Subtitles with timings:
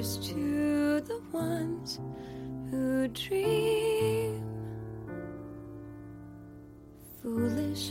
[0.00, 2.00] To the ones
[2.70, 4.42] who dream,
[7.20, 7.90] foolish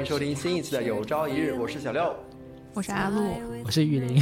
[0.00, 2.16] 迎收听新一期的《有朝一日》，我是小六。
[2.72, 3.20] 我是阿露。
[3.62, 4.16] 我是玉林，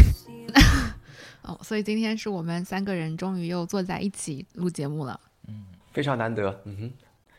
[1.43, 5.21] 哦，所以今天是我们三个人终于又坐在一起录节目了。
[5.47, 6.61] 嗯非常难得。
[6.65, 6.93] 嗯哼，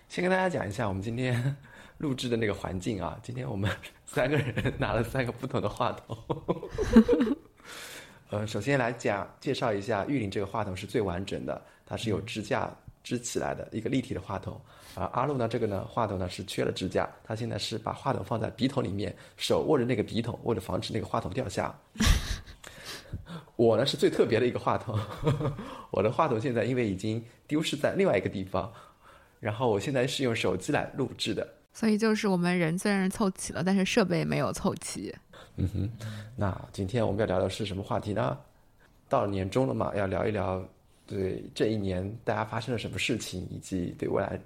[0.08, 1.54] 先跟大家讲一下我们今天
[2.00, 3.20] 录制的那个环境啊。
[3.22, 3.70] 今天我们
[4.08, 6.18] 三个人拿了三个不同的话筒。
[8.30, 12.74] 呃，首先来讲介绍一下玉林这个话筒是最完整的，它是有支架
[13.10, 14.60] 支起来的一个立体的话筒。
[14.94, 21.74] 而阿路呢，这个呢话筒呢是缺了支架，他现在是把话筒放在笔筒里面，手握着那个笔筒，为了防止那个话筒掉下。
[23.56, 24.98] 我呢是最特别的一个话筒，
[25.90, 28.72] 我的话筒现在因为已经丢失在另外一个地方，
[29.40, 31.48] 然后我现在是用手机来录制的。
[31.74, 35.16] 所以就是我们人虽然凑齐了，但是设备没有凑齐。
[35.56, 35.90] 嗯哼，
[36.36, 38.38] 那今天我们要聊的是什么话题呢？
[39.08, 40.64] 到了年终了嘛，要聊一聊
[41.10, 44.40] 对这一年大家发生了什么事情，以及对未来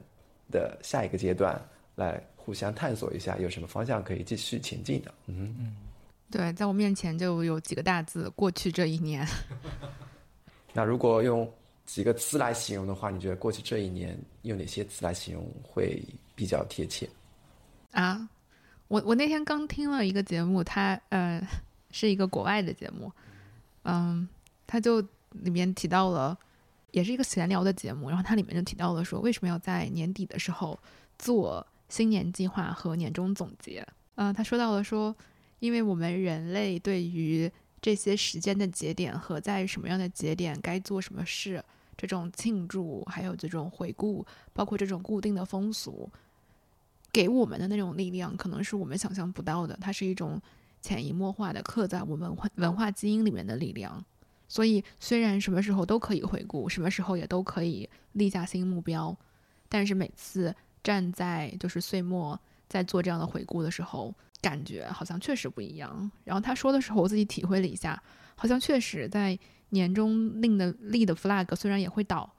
[0.50, 1.61] 的下一个阶段
[1.95, 5.14] 来互相探索一下，有什么方向可以继续前进的。
[5.25, 5.75] 嗯哼，
[6.31, 9.28] 对，在我面前就有几个大字：过去这一年。
[10.72, 11.52] 那如果用
[11.86, 16.02] 几个词来形容的话，你觉得过去这一年用哪些词来形容会
[16.33, 17.09] 比较贴切？
[17.92, 18.25] 啊，
[18.88, 21.45] 我我那天刚听了一个节目，它呃
[21.92, 23.11] 是一个国外的节目，
[23.83, 24.25] 嗯，
[24.66, 26.38] 它就里面提到了，
[26.94, 30.80] 也是一个闲聊的节目，然后它里面就提到了说，为什么要在年底的时候
[31.17, 33.86] 做新年计划和年终总结？
[34.16, 35.16] 嗯、他说到了说，
[35.58, 41.64] 因为我们人类对于这些时间的节点和在什么样的节点该做什么事，
[41.98, 46.08] 这种庆祝，还有这种回顾，包括这种固定的风俗，
[47.11, 49.76] 给我们的那种力量，可能是我们想象不到的。
[49.82, 50.39] 它是一种
[50.80, 54.05] 潜移默化的刻在我们文化基因里面的力量。
[54.48, 59.15] 所以，虽然什么时候都可以回顾，什么时候也都可以立下新目标，
[59.67, 66.11] 但是每次站在就是岁末在做这样的回顾的时候，感觉好像确实不一样。
[66.23, 68.02] 然后他说的时候，我自己体会了一下，
[68.36, 69.37] 好像确实在
[69.70, 72.32] 年终立的立的 flag 虽然也会倒，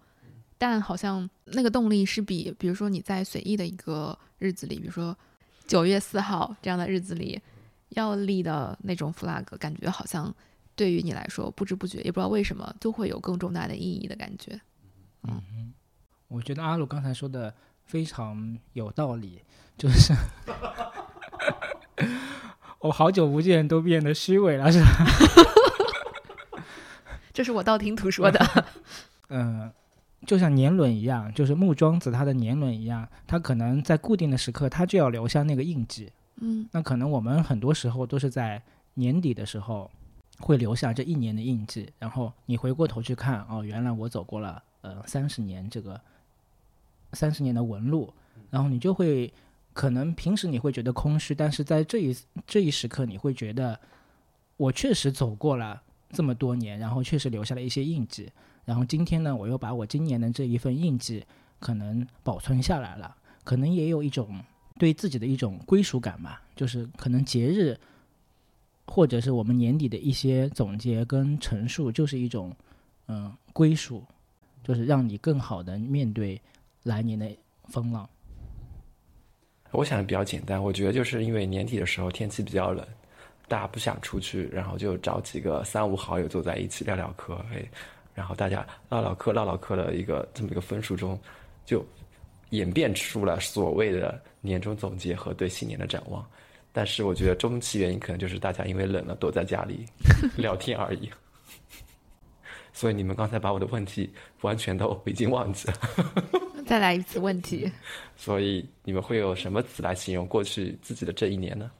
[0.56, 5.16] 但好像那个动力是比，比如说你在随意的一个日子里，比如说
[5.66, 7.40] 九月四号这样的日子里，
[7.88, 10.32] 要立的那种 flag，感觉好像
[10.76, 14.60] 对于你来说，不知不觉也不知道为什么，就会有更重大的意义的感觉。
[15.26, 15.72] 嗯
[16.28, 17.54] 我觉得阿鲁刚才说的
[17.84, 19.42] 非常有道理，
[19.78, 20.12] 就是
[22.80, 24.88] 我好久不见都变得虚伪了，是吧？
[27.32, 28.64] 这是我道听途说的。
[29.30, 29.70] 嗯，
[30.26, 36.10] 就像年轮一样，就是木桩子它的年轮一样，它可能在固定的时刻，它就要留下那个印记。
[36.40, 38.60] 嗯那可能我们很多时候都是在
[38.94, 39.88] 年底的时候
[40.40, 46.00] 会留下这一年的印记，然后你回过头去看，哦，原来我走过了呃三十年这个
[47.12, 48.12] 三十年的纹路，
[48.50, 49.32] 然后你就会
[49.72, 53.78] 可能平时你会觉得空虚，但是在这一这一时刻你会觉得
[54.56, 58.30] 我确实走过了这么多年，然后确实留下了一些印记，
[58.64, 61.24] 然后今天呢，我又把我今年的这一份印记
[61.60, 64.40] 可能保存下来了，可能也有一种
[64.78, 67.78] 对自己的一种归属感吧，就是可能节日，
[68.86, 72.54] 或者是我们年底的一些总结跟陈述，就是一种
[73.06, 74.02] 嗯、归属，
[74.62, 76.40] 就是让你更好的面对
[76.82, 77.28] 来年的
[77.68, 78.08] 风浪。
[79.72, 82.86] 我想的比较简单，我觉得就是因为年底的时候天气比较冷，
[83.48, 87.64] 大家不想出去，然后就找几个三五好友坐在一起聊聊嗑，哎，
[88.14, 91.18] 然后大家唠唠嗑、唠唠嗑的一个这么一个分数中，
[91.66, 91.84] 就
[92.50, 96.24] 演变出了所谓的年终总结和对新年的展望。
[96.76, 99.86] 但是我觉得终其原因可能就是大家因为冷了躲在家里
[100.36, 101.08] 聊天而已。
[102.72, 105.74] 所以你们刚才把我的问题完全都已经忘记了。
[106.66, 107.70] 再来一次问题。
[108.16, 111.70] 所以你们会有什么词来形容过去自己的这一年呢？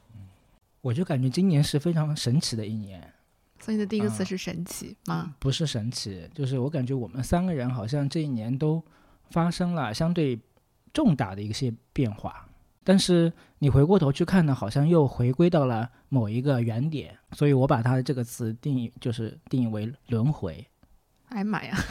[0.80, 3.12] 我就感觉今年是非常神奇的一年，
[3.58, 5.34] 所以你的第一个词是神奇吗？
[5.40, 8.80] 不是神奇，就是我感觉我们三个人好像这一年都
[9.30, 10.38] 发生了相对
[10.92, 12.48] 重大的一些变化，
[12.84, 20.64] 但是你回过头去看呢，好像又回归到了某一个原点，所以我把它的这个词定义就是定义为轮回。
[21.30, 21.76] 哎呀妈呀！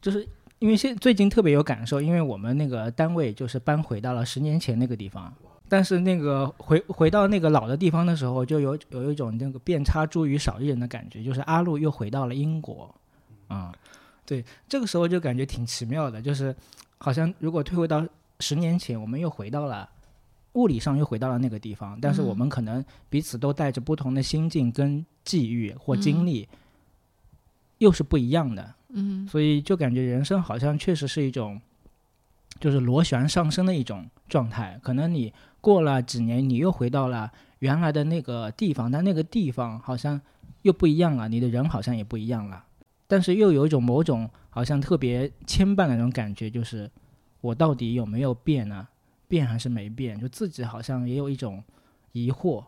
[0.00, 0.26] 就是
[0.60, 5.34] 因为现最近特别有感受，因为我们那个单位就是搬回到了十年前那个地方，
[5.68, 12.94] 但是那个回回到那个老的地方的时候，就有有一种那个遍插茱萸少一人的感觉，就是阿路又回到了英国，
[13.48, 13.74] 啊、
[14.28, 16.54] 对，这个时候就感觉挺奇妙的，就是
[16.98, 18.06] 好像如果退回到
[18.40, 19.88] 十年前，我们又回到了
[20.52, 26.46] 物理上又回到了那个地方，但是我们可能彼此都带着不同的心境跟际遇或经历，
[27.78, 28.74] 又是不一样的。
[28.90, 31.58] 嗯所以就感觉人生好像确实是一种，
[32.60, 34.78] 就是螺旋上升的一种状态。
[34.82, 35.32] 可能你
[35.62, 40.20] 过了几年，你又回到了原来的那个地方，但那个地方好像
[40.60, 42.64] 又不一样了，你的人好像也不一样了。
[43.08, 46.88] 但是又有一种某种好像特别牵绊的那种感觉，就是
[47.40, 48.86] 我到底有没有变呢？
[49.26, 50.18] 变还是没变？
[50.20, 51.64] 就自己好像也有一种
[52.12, 52.64] 疑惑。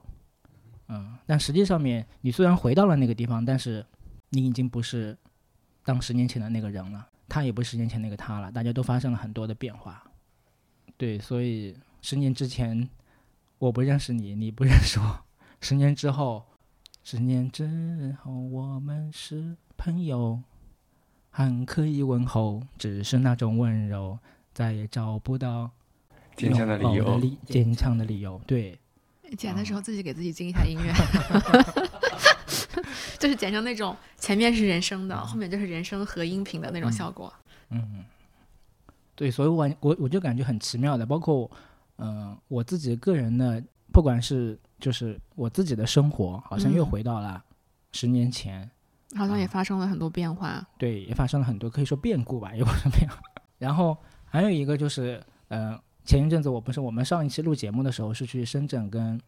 [0.88, 3.84] 嗯，但实际上面，你虽然回到了那个地方，但是
[4.30, 5.16] 你已经不是
[5.84, 10.02] 当十年前的那个人了，他也不是十年前那个他了，大家都发生了很多的变化。
[10.96, 12.88] 对，所以十年之前
[13.58, 15.24] 我不认识你，你不认识我，
[15.60, 16.44] 十年之后，
[17.04, 20.38] 十年之后我们是朋友，
[21.30, 24.18] 还可以问候，只是那种温柔
[24.52, 25.70] 再也找不到
[26.36, 27.18] 坚强的理由。
[27.46, 28.38] 坚强的理由。
[28.46, 28.78] 对，
[29.38, 30.92] 剪的时候自己给自己进一下音乐，
[33.18, 37.32] 就是剪成那种前面是人声的，后面就是人声和音频的那种效果。
[37.70, 38.04] 嗯，
[39.14, 41.50] 对，所以我我我就感觉很奇妙的，包括
[41.96, 46.86] 嗯、呃我自己个人的，不管是就是我自己的生活，好像又嗯。
[46.86, 47.42] 回到了
[47.92, 48.70] 十年前，
[49.16, 50.66] 好像也发生了很多变化。
[50.78, 53.16] 对，也发生了很多可以说变故吧，也不是变化。
[53.58, 59.20] 然后还有一个就是，呃，前一阵子我不是我们上一期录节目的时候是去深圳跟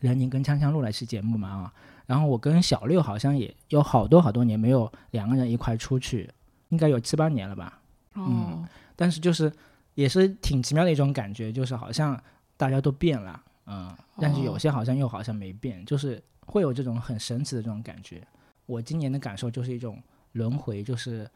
[0.00, 1.74] 任宁跟锵锵录了一期节目嘛啊，
[2.06, 6.30] 然后我跟小六好像也有好多好多年没有两个人一块出去，
[6.68, 7.80] 应该有七八年了吧。
[8.14, 8.66] 哦，
[8.96, 9.52] 但是就是
[9.94, 12.20] 也是挺奇妙的一种感觉，就是好像
[12.56, 18.26] 大家都变了，嗯，但是有哦些好像又好像没变，就是会有这种很神奇的这种感觉。
[18.70, 20.00] 我今年的感受就是一种
[20.32, 21.28] 轮回，就是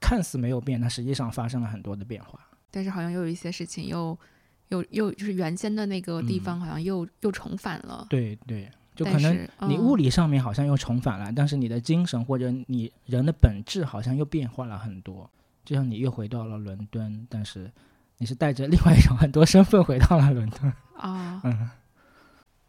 [0.00, 2.38] 看似没有变，但实际上发生了很多的变化。
[2.70, 4.16] 但是好像又有一些事情又
[4.68, 8.06] 又又就是原先的那个地嗯方好像又、又重返了。
[8.08, 15.28] 对对，就可能你物理上面好像又重返了，但是你的精神或者你人的本质好像又变化了很多。
[15.64, 17.70] 就像你又回到了伦敦，但是
[18.18, 20.72] 你是带着另外一种很多身份回到了伦敦。
[20.96, 21.70] 啊，嗯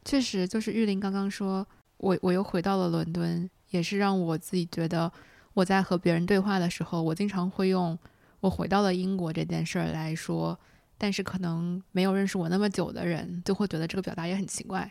[0.03, 1.65] 确实，就是玉林刚刚说，
[1.97, 5.11] 我我又回到了伦敦，也是让我自己觉得，
[5.53, 7.97] 我在和别人对话的时候，我经常会用
[8.39, 10.57] 我回到了英国这件事儿来说，
[10.97, 14.83] 但是可能没有认识我那么久的人，就会觉得这个表达也很奇怪，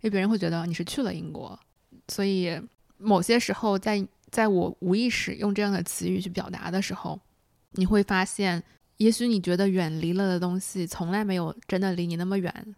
[0.00, 1.58] 因为别人会觉得你是去了英国，
[2.08, 2.60] 所以
[2.96, 7.20] 某些时候在在我无意识用这样的词语去表达的时候，
[7.72, 8.62] 你会发现，
[8.96, 12.74] 也许你觉得远离了的东西，从来没有真的离你那么远。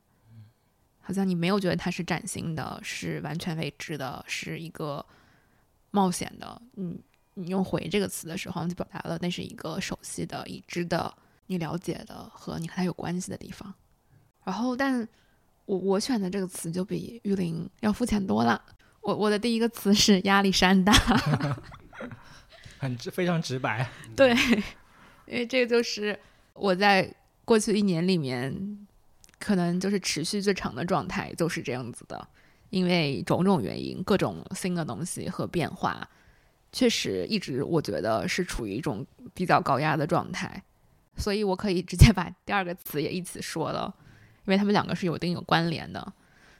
[1.02, 5.04] 好像你没有觉得它是崭新的，是完全未知的，是一个
[5.90, 6.62] 冒险的。
[6.76, 6.98] 嗯，
[7.34, 11.12] 你用“回”这个词的时候，就表达了那是一个熟悉的、已知的、
[11.46, 13.72] 你了解的和你和他有关系的地方。
[14.44, 15.06] 然后，但
[15.66, 18.60] 我我选的这个词就比玉林要肤浅多了。
[19.02, 20.92] 我我的第一个词是压力山大，
[22.78, 23.88] 很直，非常直白。
[24.16, 24.34] 对，
[25.26, 26.18] 因为这个就是
[26.52, 28.86] 我在过去一年里面，
[29.38, 32.28] 可能就是持续最长的状态就是这样子的。
[32.70, 36.08] 因为种种原因，各种新的东西和变化，
[36.72, 40.62] 确实一直我觉得是处于一种比较高压的状态，
[41.16, 43.94] 所以我可以直接把第二个词也一起说了，
[44.46, 46.12] 因为他们两个是有一定有关联的。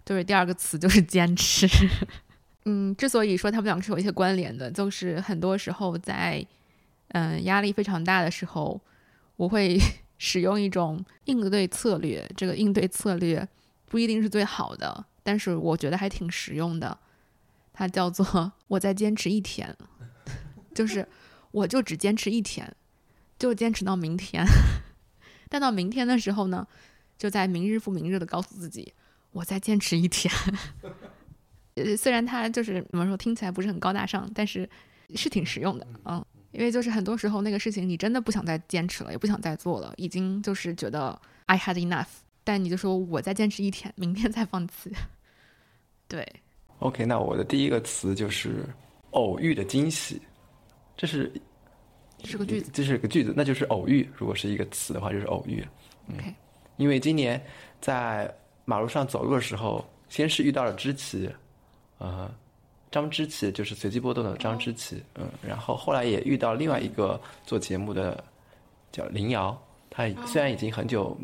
[0.04, 1.68] 就是第二个词就是坚持。
[2.64, 6.44] 嗯，之所以说他们两个是有一些关联的，就是很多时候在
[7.08, 8.80] 嗯压力非常大的时候，
[9.36, 9.78] 我会
[10.18, 12.28] 使用一种应对策略。
[12.36, 13.46] 这个应对策略
[13.86, 16.98] 不一定是最好的，但是我觉得还挺实用的。
[17.72, 19.74] 它叫做“我再坚持一天”，
[20.74, 21.08] 就是
[21.50, 22.76] 我就只坚持一天，
[23.38, 24.44] 就坚持到明天。
[25.48, 26.66] 但到明天的时候呢，
[27.16, 28.92] 就在明日复明日的告诉自己，
[29.32, 30.32] 我再坚持一天。
[31.76, 34.68] 呃， 虽然它就是怎么说，听起来不是很高大上，但是
[35.14, 36.22] 是挺实用的，嗯，
[36.52, 42.08] 因为就是很多时候那个事情你真的不想再坚持了，也不想再做了，已经就是觉得 I had enough，
[42.42, 44.90] 但你就说我再坚持一天，明天再放弃，
[46.08, 46.26] 对
[46.78, 48.64] ，OK，那我的第一个词就是
[49.10, 50.20] 偶遇的惊喜，
[50.96, 51.32] 这是
[52.24, 52.70] 是个句子。
[52.72, 54.08] 这是个句子，那就是偶遇。
[54.16, 55.64] 如果是一个词的话，就是偶遇。
[56.12, 56.34] ，OK，
[56.76, 57.40] 因为今年
[57.80, 58.32] 在
[58.64, 61.30] 马路上走路的时候，先是遇到了知棋，
[61.98, 62.30] 呃，
[62.90, 68.22] 张之琪，就是随机波动的张之琪，嗯，然后后来也遇到另外一个做节目的
[68.90, 69.56] 叫林瑶，
[69.88, 71.16] 他虽然已经很久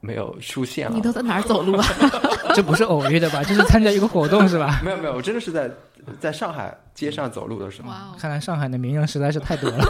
[0.00, 1.86] 没有出现了，你都在哪儿走路啊？
[2.54, 3.42] 这不是偶遇的吧？
[3.44, 4.80] 这是参加一个活动是吧？
[4.84, 5.70] 没有没有，我真的是在
[6.18, 9.84] 在上海街上走路的时候，哇哦，看来上海的名人实在是太多了。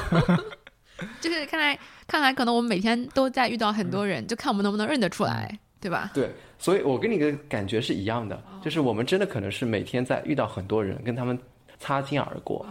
[1.20, 6.10] 就是看来看来可能我们每天都在遇到很多人，就看我们能不能认得出来，对吧？
[6.12, 11.38] 对，所以我跟你的感觉是一样的，就是我们真的可能是每天在遇到很多人，跟他们
[11.78, 12.66] 擦肩而过，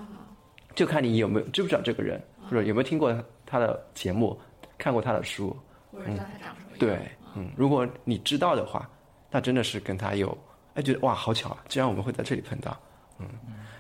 [0.75, 3.11] 就看你有没有知不知道这个人，或者有没有听过
[3.47, 4.39] 他的节目，
[4.77, 5.55] 看过他的书。
[5.91, 6.77] 或者知道他长什么样？
[6.77, 8.89] 对，嗯，如果你知道的话，
[9.31, 10.37] 那真的是跟他有，
[10.73, 12.77] 哎，觉得哇，好巧啊，居然我们会在这里碰到，
[13.19, 13.27] 嗯。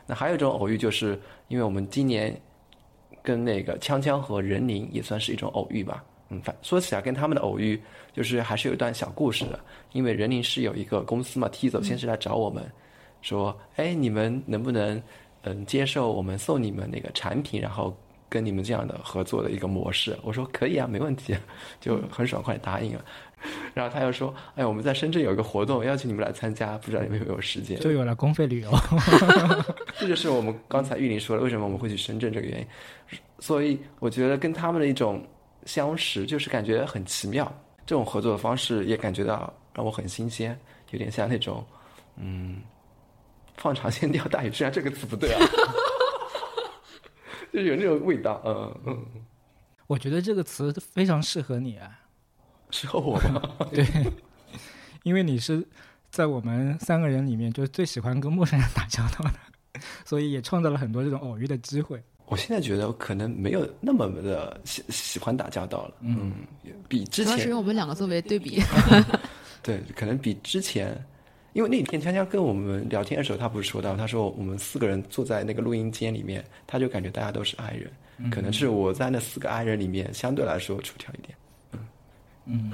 [0.05, 2.35] 那还有一种偶遇，就是因为我们今年
[3.21, 7.79] 跟那个锵锵和任宁也算是一种偶遇吧，嗯，反说起来跟他们的偶遇，
[8.11, 9.59] 就是还是有一段小故事的，
[9.91, 12.67] 因为任宁是有一个公司嘛，T 走先是来找我们，
[13.21, 14.99] 说，哎，你们能不能
[15.43, 17.95] 嗯接受我们送你们那个产品，然后
[18.27, 20.17] 跟你们这样的合作的一个模式？
[20.23, 21.37] 我说可以啊，没问题，
[21.79, 23.05] 就很爽快答应了。
[23.73, 28.71] 然后他又说：“哎，我们在深圳有一个活动，邀请你们来参加，不知道你们有没有时间？”就有了公费旅游。
[29.97, 32.67] 这就是我们刚才玉林说的，为什么我们会去深圳这个原因。
[33.39, 35.25] 所以我觉得跟他们的一种
[35.65, 37.51] 相识，就是感觉很奇妙。
[37.85, 40.59] 这种合作的方式也感觉到让我很新鲜，
[40.91, 41.65] 有点像那种
[42.17, 42.61] 嗯，
[43.57, 44.51] 放长线钓大鱼。
[44.51, 45.39] 虽然这个词不对啊，
[47.51, 48.41] 就是有那种味道。
[48.45, 49.05] 嗯嗯，
[49.87, 51.97] 我觉得这个词非常适合你啊。
[52.71, 53.41] 适合我吗？
[53.73, 53.85] 对，
[55.03, 55.65] 因为你是
[56.09, 62.01] 在我们三个人里面，就是最喜欢跟陌生人打交道的，所以也创造了很多这种偶遇的机会。
[62.25, 66.31] 我现在觉得可能没有那么的喜喜欢打交道了，嗯，
[66.87, 68.61] 比之主要是前用我们两个作为对比。
[69.63, 70.95] 对，可能比之前，
[71.53, 81.35] 因为那天锵锵跟我们聊天的时候，他不是说到，他说我们四个人坐在那个录音间里面，他就感觉大家都是 i 人，可能是我在那四个 i 人里面相对来说出挑一点。
[82.51, 82.71] 嗯，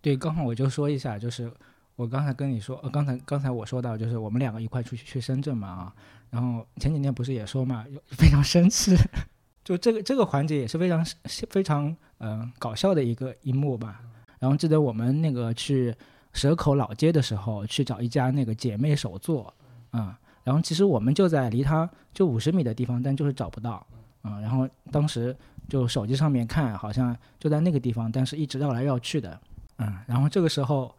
[0.00, 1.50] 对，刚好我就说一下，就是
[1.96, 5.94] 我刚才跟你说，呃，刚才刚才我说到，就是我们两个一块出去去深圳嘛啊，
[6.30, 8.94] 然后前几天不是也说嘛，非常生气，
[9.64, 11.04] 就这个这个环节也是非常
[11.50, 14.00] 非常嗯、呃搞笑的一个一幕吧。
[14.38, 15.94] 然后记得我们那个去
[16.32, 19.52] 蛇口老街的时候，去找一家那个姐妹手作，
[19.90, 23.86] 啊、然后其实我们就在离它就五十米的地方，但就是找不到，
[24.22, 25.36] 啊、然后当时
[25.70, 29.40] 就手机上面看，好像就在那个地方，但是一直绕来绕去的，
[29.78, 30.94] 嗯，然后这个时候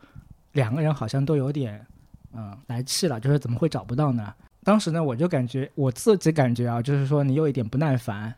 [0.53, 1.85] 两个人好像都有点
[2.33, 4.33] 嗯来气了，就是怎么会找不到呢？
[4.63, 8.33] 当时呢，我就感觉我自己感觉啊，就是说你有一点不耐烦，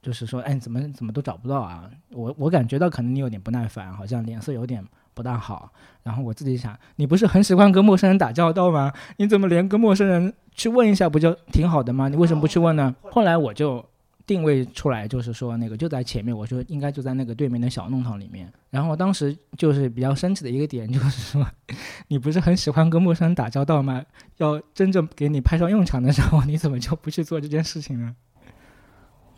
[0.00, 1.90] 就是说，哎，怎么怎么都找不到啊？
[2.12, 4.84] 我我感觉到可能你有点不耐烦，好像脸色有点
[5.14, 5.70] 不大好。
[6.04, 8.92] 然后我自己想，你不是很喜欢跟陌生人打交道吗？
[9.16, 12.08] 你怎么连跟陌生人去问一下不就挺好的吗？
[12.08, 12.94] 你为什么不去问呢？
[13.02, 13.84] 后来我就
[14.28, 18.52] 定位出来，就是说那个就在前面，我说应该就在那个对面的小弄堂里面。
[18.68, 21.44] 然后当时就是比较生气的一个点，就是说
[22.08, 24.04] 你不是很喜欢跟陌生人打交道吗？
[24.36, 28.14] 要真正给你派上用场的时候，你怎么就不去做这件事情呢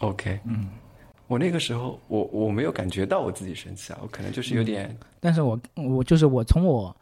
[0.00, 0.68] ？OK，嗯，
[1.28, 6.94] 我那个时候我我没有感觉到我自己生气啊，我可能就是有点但是我我就是我从我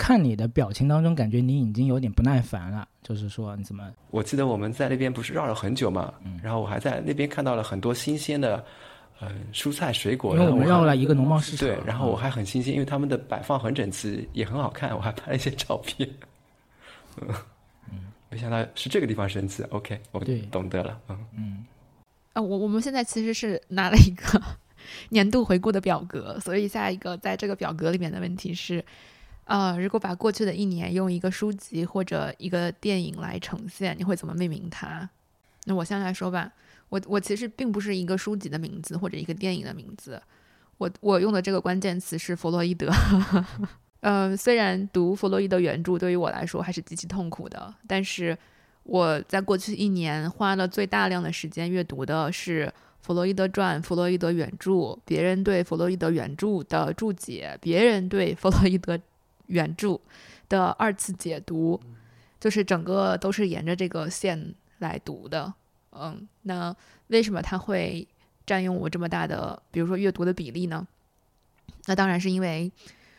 [0.00, 8.64] 看你的表情当中，感觉你已经有点不耐烦了，就是说你怎么我记得我们在那边不是绕了很久嘛，嗯然后我还在那边看到了很多新鲜的，
[9.20, 10.34] 嗯、蔬菜水果。
[10.34, 16.08] 因为我们绕了一个农贸市场，对，然后我嗯还很新鲜，因为他们的摆放很整齐，也很好看，我还拍了一些照片。
[17.20, 17.28] 嗯，
[18.30, 19.62] 没想到是这个地方生气。
[19.64, 20.98] OK，我对懂得了。
[21.08, 21.66] 嗯，嗯
[22.32, 24.40] 啊，我我们现在其实是拿了一个
[25.10, 28.82] 年度回顾的表格，所以下一个在这个表格里面的问题是，
[29.50, 35.08] 呃，如果把过去的一年用一个书籍或者一个电影来呈现，你会怎么命名它？
[35.64, 36.52] 那我先来说吧，
[36.88, 40.22] 我我其实并不是一个书籍的名字或者一个电影的名字，
[40.78, 42.92] 我我用的这个关键词是弗洛伊德。
[44.02, 48.38] 嗯， 虽然读弗洛伊德原著对于我来说还是极其痛苦的，但是
[48.84, 58.96] 我在过去一年花了最大量的时间阅读的是弗洛伊德传、弗洛伊德原著、别人对弗洛伊德原著的注解、别人对弗洛伊德
[59.50, 60.00] 原著
[60.48, 61.78] 的二次解读，
[62.38, 65.52] 就是整个都是沿着这个线来读的。
[65.92, 66.74] 嗯，那
[67.08, 68.06] 为什么它会
[68.46, 70.86] 占用我这么大的，比如说阅读的比例呢？
[71.86, 72.70] 那当然是因为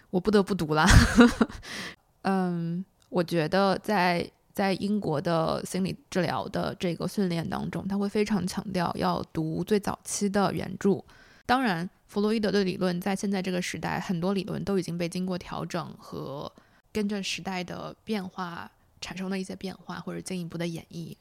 [0.10, 0.86] 我不得不读了。
[2.24, 11.04] 嗯，我觉得在在英国的心理治疗的这个训练当中，他会非常强调要读最早期的原著。
[11.52, 16.50] 当然，弗洛伊德的理论在现在这个时代，很多理论都已经被经过调整和
[16.94, 21.14] 跟着时代的变化产生了一些变化或者进一步的演绎。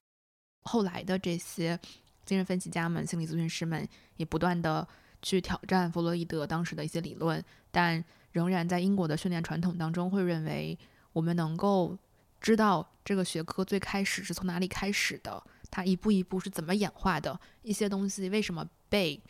[0.62, 1.76] 后来的这些
[2.24, 3.84] 精神分析家们、心理咨询师们
[4.18, 4.86] 也不断的
[5.20, 10.78] 去挑战弗洛伊德当时的一些理论，但仍然在英国的训练传统当中会认为，
[11.12, 11.98] 我们能够
[12.40, 19.20] 知道这个学科最开始是从哪里开始的，它一步一步是怎么演化的，一些东西为什么被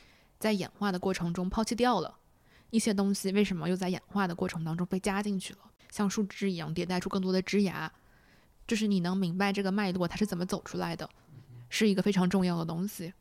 [0.40, 2.16] 在演化的过程中抛弃掉了，
[2.70, 5.58] 一些东西为什么又在演化的过程当中被加进去了，
[5.90, 7.92] 像树枝一样迭代出更多的枝芽，
[8.66, 11.08] 就是你能明白这个脉络它是怎么走出来的，
[11.68, 13.12] 是一个非常重要的东西。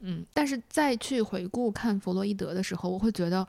[0.00, 3.46] 嗯，但是再去回顾看弗洛伊德的时候，我会觉得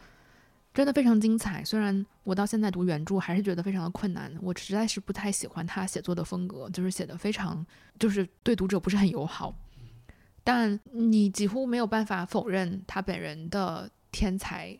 [0.73, 1.65] 真的非常精彩。
[1.65, 7.65] 虽然我到现在读原著还是觉得非常的困难，我实在是不太喜欢他写作的风格，就是写的非常，
[7.99, 9.53] 就是对读者不是很友好。
[10.47, 14.79] 但你几乎没有办法否认他本人的天才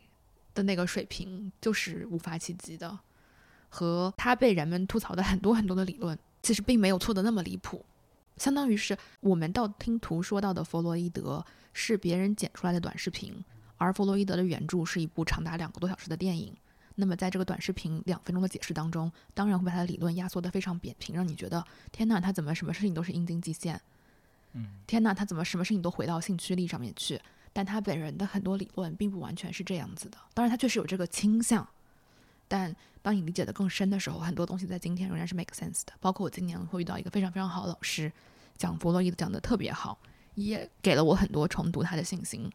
[0.53, 2.97] 的那个水平，就是无法企及的，
[3.67, 7.83] 和他被人们吐槽的很多很多的理论，其实并没有错的那么离谱。
[8.37, 13.43] 相当于是我们道听途说到的弗洛伊德是别人剪出来的短视频，
[13.75, 16.55] 而弗洛伊德的原著是一部长达两个多小时的电影。
[16.95, 23.81] 那么在这个短视频两分钟的解释当中，当然会把他的理论压缩得非常扁平，让你觉得天哪，他怎么什么事情都是阴茎极限？
[24.57, 27.21] 嗯，天哪，他怎么什么事情都回到兴趣力上面去？
[27.53, 30.17] 但他本人的很多理论并不完全是这样子的。
[30.33, 31.67] 当然，他确实有这个倾向，
[32.47, 35.93] 但当你理解的更深的时候，很多东西在今天仍然是 make sense 的。
[35.99, 38.11] 包括我今年会遇到一个非常非常好的老师，
[38.57, 39.97] 讲弗洛伊德讲的特别好，
[40.35, 42.51] 也给了我很多重读他的信心。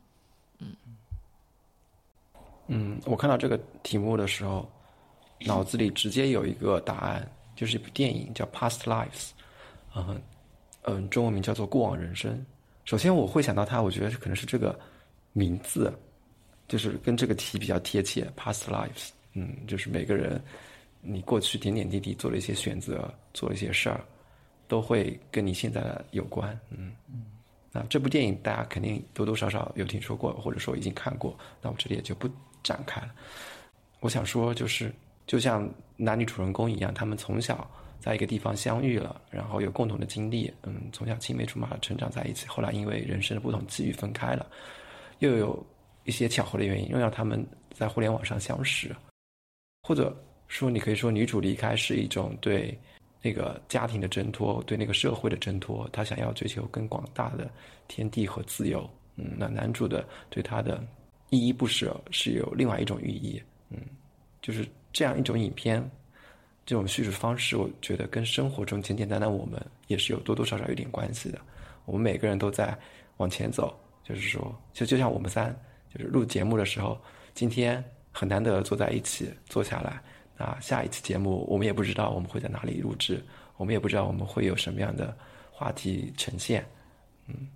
[2.69, 4.71] 嗯，我看到这个题目的时候，
[5.41, 9.11] 脑子里直接有一个答案，就是一部电影叫《Past Lives》，
[9.97, 10.23] 嗯
[10.83, 12.33] 嗯，中文名叫做《过往人生》。
[12.85, 14.79] 首先我会想到它，我觉得可能是这个
[15.33, 15.93] 名字，
[16.67, 18.89] 就是跟这个题比较贴切，《Past Lives》。
[19.35, 20.43] 嗯，就是每个人
[21.01, 24.05] 你过去点点滴滴做了一些选择，做了一些事儿，
[24.69, 26.51] 都会跟你现在的有关。
[26.71, 27.25] 嗯嗯。
[27.71, 32.29] 那这部电影大家肯定多多少少有听说过，或者说已经看过，那我这里也就不
[32.63, 33.11] 展开了。
[34.01, 34.93] 我想说，就是
[35.27, 35.67] 就像
[35.97, 37.67] 男女主人公一样，他们从小
[38.03, 44.45] 在一个地方相遇了，然后有共同的经历，嗯，从小青梅竹马的成长在一起，后来因为人生的不同际遇分开了，
[45.21, 45.65] 又有
[46.03, 48.95] 一些巧合的原因，又让他们在互联网上相识，
[49.85, 50.13] 或者
[50.49, 52.77] 说你可以说女主离开是一种对
[53.23, 57.49] 那个家庭的挣脱，对那个社会的挣脱，她想要追求更广大的
[57.87, 58.91] 天地和自由。
[59.15, 60.85] 嗯，那男主的对她的
[61.31, 63.41] 依依不舍是有另外一种寓意。
[63.71, 63.79] 嗯，
[64.41, 65.89] 就是这样一种影片，
[66.65, 71.39] 这种叙事方式，我觉得跟生活中简简单单我们也是有多多少少有点关系的。
[71.85, 72.77] 我们每个人都在
[73.17, 75.55] 往前走，就是说，就就像我们三，
[75.93, 76.97] 就是录节目的时候，
[77.35, 80.01] 今天很难得坐在一起坐下来。
[80.37, 83.23] 那下一期节目我们也不知道我们会在哪里录制，
[83.57, 85.17] 我们也不知道我们会有什么样的
[85.51, 86.65] 话题呈现，
[87.27, 87.49] 嗯，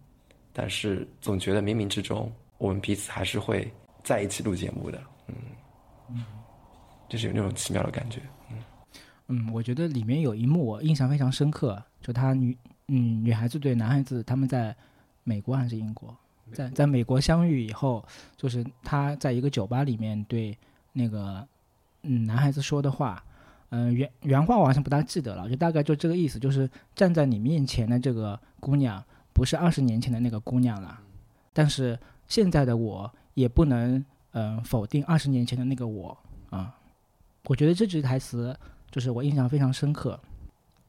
[0.53, 3.69] 但是总觉得冥冥之中我们彼此还是会
[4.05, 5.03] 在一起录节目的，
[6.09, 6.25] 嗯，
[7.09, 8.21] 就是有那种奇妙的感觉，
[9.29, 12.57] 嗯嗯，我觉得里面有一幕我印象非常深刻，就他女
[12.89, 14.75] 嗯女孩子对男孩子他们在
[15.25, 16.17] 美国还是英国，
[16.53, 18.05] 在在美国相遇以后，
[18.37, 20.57] 就是他在一个酒吧里面对
[20.93, 21.47] 那个
[22.03, 23.25] 嗯男孩子说的话，
[23.71, 31.01] 嗯、原原话我好像不大记得了，就大概就这个意思，就是站在你面前的这个姑娘不是二十年前的那个姑娘了，
[31.53, 34.05] 但是现在的我也不能
[34.39, 36.17] 嗯、否定二十年前的那个我
[36.51, 36.77] 啊。
[37.47, 38.55] 我觉得这句台词
[38.91, 40.19] 就是我印象非常深刻，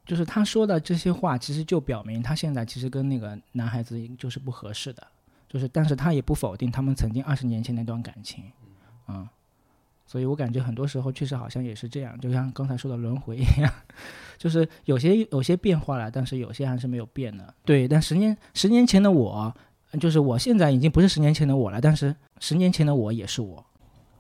[0.05, 5.05] 就是他说的这些话，其实就表明他现在其实跟那个男孩子就是不合适的，
[5.49, 8.43] 就是但是他也不否定他们曾经二十年前那段感情，
[9.05, 9.29] 啊、
[10.05, 13.71] 所以我感觉很多时候确实好像也是这样，就像刚才说的轮回一样，
[14.37, 17.53] 就是有些有些变化了，但是有些还是没有变的。
[17.65, 19.53] 对，但十年十年前的我，
[19.99, 23.65] 就是我现在已经不是十年前的我了，但是十年前的我也是我。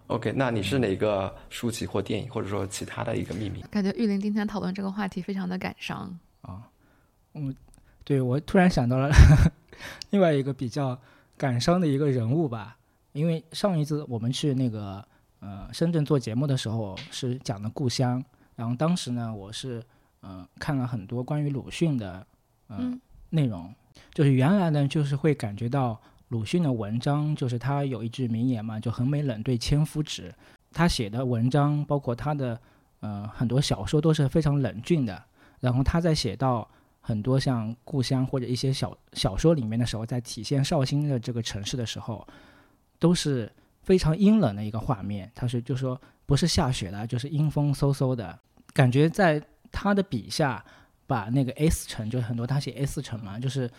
[0.07, 3.61] OK，那你是哪个书籍或电影，或者说其他的一个秘密？
[3.69, 6.67] 感觉玉林今天讨论这个话题非常的感伤啊。
[7.33, 7.55] 嗯。
[8.05, 9.09] 对我突然想到了
[10.11, 10.97] 另外一个比较
[11.35, 12.77] 感伤的一个人物吧，
[13.11, 15.05] 因为上一次我们去那个
[15.41, 18.23] 呃深圳做节目的时候是讲的故乡，
[18.55, 19.83] 然后当时呢我是
[20.21, 22.25] 呃看了很多关于鲁迅的
[22.69, 23.75] 呃、嗯内容，
[24.13, 30.33] 就是原来呢就是会感觉到鲁迅的文章，就是他有一句名言嘛，就横眉冷对千夫指，
[30.71, 32.59] 他写的文章包括他的
[32.99, 35.23] 呃很多小说都是非常冷峻的，
[35.59, 36.69] 然后他在写到。
[36.99, 42.27] 很多像故乡或者一些小小说里面的时候，在体现绍兴的这个城市的时候，
[42.99, 43.49] 都是
[43.81, 45.31] 非常阴冷的一个画面。
[45.33, 48.37] 他是就说不是下雪了，就是阴风嗖嗖的
[48.73, 50.61] 感觉，在他的笔下，
[51.05, 53.71] 把那个 S 城，就是很多他写 S 城嘛，就是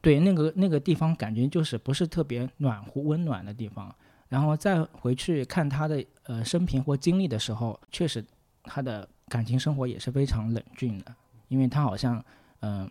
[0.00, 3.94] 对那个那个地方感觉就是不是特别暖和温暖的地方。
[4.28, 8.24] 然后再回去看他的呃生平或经历的时候，确实
[8.62, 11.12] 他的感情生活也是非常冷峻的，
[11.48, 12.24] 因为他好像
[12.60, 12.88] 嗯、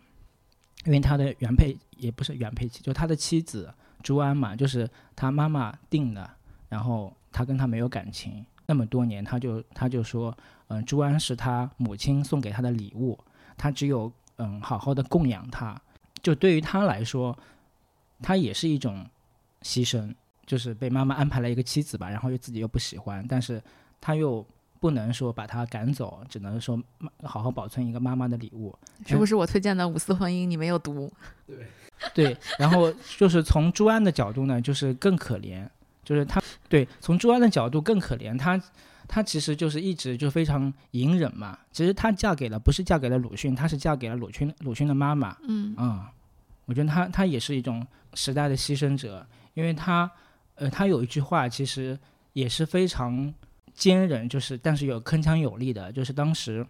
[0.84, 6.28] 因为他的原配也不是原配妻，就他的妻子朱安嘛，就是他妈妈定的，
[6.68, 10.36] 然后他跟他没有感情，那么多年，他就他就说，
[10.68, 13.18] 嗯、朱安是他母亲送给他的礼物，
[13.56, 15.80] 他只有嗯好好的供养他，
[16.22, 17.36] 就对于他来说，
[18.22, 19.06] 他也是一种
[19.62, 20.14] 牺牲，
[20.46, 23.62] 就是被妈妈安排了一个妻子吧，然后又自己又不喜欢，但是
[24.00, 24.46] 他又
[24.78, 26.82] 不能说把他赶走，只能说
[27.22, 28.74] 好好保存一个妈妈的礼物。
[29.06, 31.12] 是不是我推荐的五四婚姻你没有读？
[31.46, 31.66] 对
[32.14, 35.68] 对，然后就是从朱安的角度呢，就是更可怜，
[36.02, 38.60] 就是他对从朱安的角度更可怜，他
[39.12, 41.58] 他其实就是一直就非常隐忍嘛。
[41.72, 45.36] 其实她嫁给了不是嫁给了鲁迅，她是嫁给了鲁迅鲁迅的妈妈。
[45.48, 46.12] 嗯啊、
[46.66, 50.08] 我觉得她她也是一种时代的牺牲者，因为她
[50.54, 51.98] 呃她有一句话其实
[52.34, 53.34] 也是非常
[53.74, 56.64] 坚韧，就是但是有铿锵有力的，就是当时。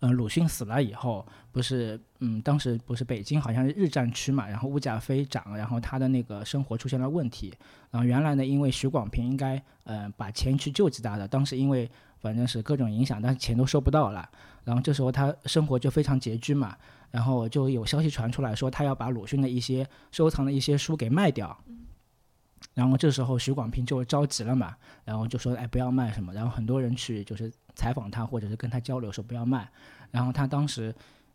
[0.00, 7.52] 呃，鲁迅死了以后，不是，嗯，当时不是北京好像是日战区嘛，然后物价飞涨，然后他的那个生活出现了问题。
[7.90, 14.28] 然后原来呢，因为徐广平应该呃把钱去救济他的，当时因为反正是各种影响，但是钱都收不到了。
[14.64, 16.76] 然后这时候他生活就非常拮据嘛，
[17.10, 21.58] 然后就有消息传出来说他要把鲁迅的一些收藏的一些书给卖掉。
[22.74, 29.70] 然后这时候徐广平就着急了嘛，然后就说哎不要卖什么，然后很多人去就是采访他或者是跟他交流说不要卖，
[30.10, 30.92] 然后他当时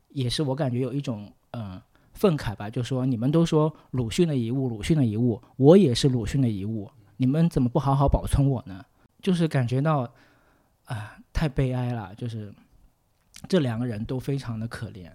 [0.09, 8.85] 也是我感觉有一种嗯、呃愤慨吧，就说你们都说鲁迅的遗物，鲁迅的遗物，我也是鲁迅的遗物，你们怎么不好好保存我呢？
[9.19, 10.01] 就是感觉到
[10.85, 12.53] 啊、太悲哀了，就是
[13.47, 15.09] 这两个人都非常的可怜，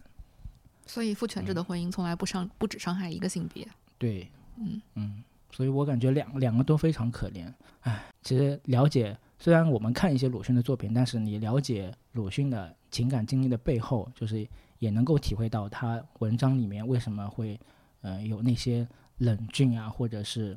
[0.86, 3.68] 所以父权制的婚姻从来不伤不只伤害一个性别。
[3.96, 7.46] 对，嗯嗯，所以我感觉两两个都非常可怜。
[7.82, 14.46] 唉，其实了解，虽然我们看一些鲁迅的作品，但是你了解鲁迅的情感经历的背后，就是
[14.79, 17.59] 也能够体会到他文章里面为什么会，
[18.03, 18.87] 呃，有那些
[19.18, 20.57] 冷峻啊，或者是，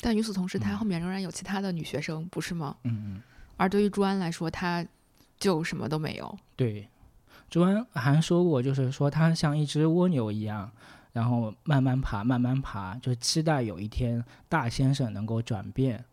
[0.00, 2.76] 但与此同时，他后面仍然有其他的女学生，不是吗？
[2.84, 3.22] 嗯嗯，
[3.56, 4.84] 而对于朱安来说，他
[5.38, 6.38] 就什么都没有。
[6.56, 6.88] 对。
[7.48, 10.68] 朱安还说过，就是说他像一只蜗牛一样，
[11.12, 16.04] 然后慢慢爬，慢慢爬，就期待有一天大先生能够转变，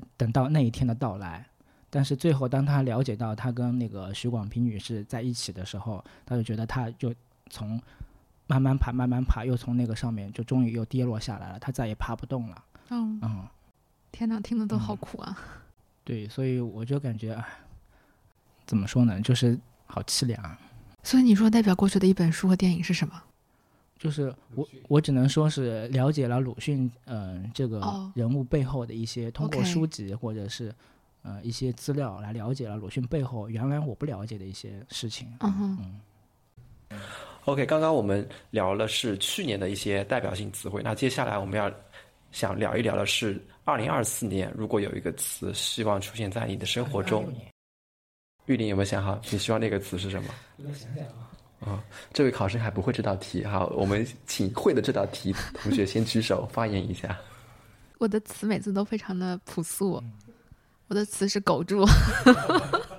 [0.00, 1.44] 等等到那一天的到来。
[1.90, 7.14] 但是最后，当他了解到他跟那个徐广平女士在一起的时候，他就觉得他就
[7.50, 7.80] 从
[8.48, 12.64] 慢慢爬，慢慢爬，又从那个上面就终于又跌落下来了，他再也爬不动了。
[12.90, 13.46] 嗯，嗯，
[14.10, 15.38] 天哪，听的都好苦啊！
[16.02, 17.44] 对，所以我就感觉，哎，
[18.66, 20.58] 怎么说呢，就是好凄凉啊。
[21.04, 23.22] 所以你说代表过去的一本书和电影是什么？
[24.04, 30.70] 就是我，我只能说是了解了鲁迅，嗯、这个哦人物背后的一些，通过书籍或者是，
[31.22, 35.26] 呃，一些资料来了解了鲁迅背后原来我不了解的一些事情。
[35.40, 35.78] 嗯哼，
[36.90, 37.00] 嗯
[37.46, 41.72] OK，刚刚我们聊了是去年的一些代表性词汇，那接下来我们要
[42.30, 47.32] 想聊一聊的是二零二四年，如果有一个词希望出现在你的生活中，
[48.44, 50.34] 玉林有没有想好你希望那个词是什么？
[50.58, 51.30] 我想想啊，
[51.64, 57.18] 啊、这位考生还不会这道题，好，我们请会的这道题同学先举手发言一下。
[57.98, 60.02] 我的词每次都非常的朴素。
[60.88, 61.86] 我的词是苟住，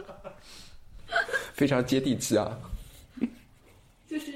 [1.53, 2.57] 非常接地气啊。
[4.07, 4.31] 就是，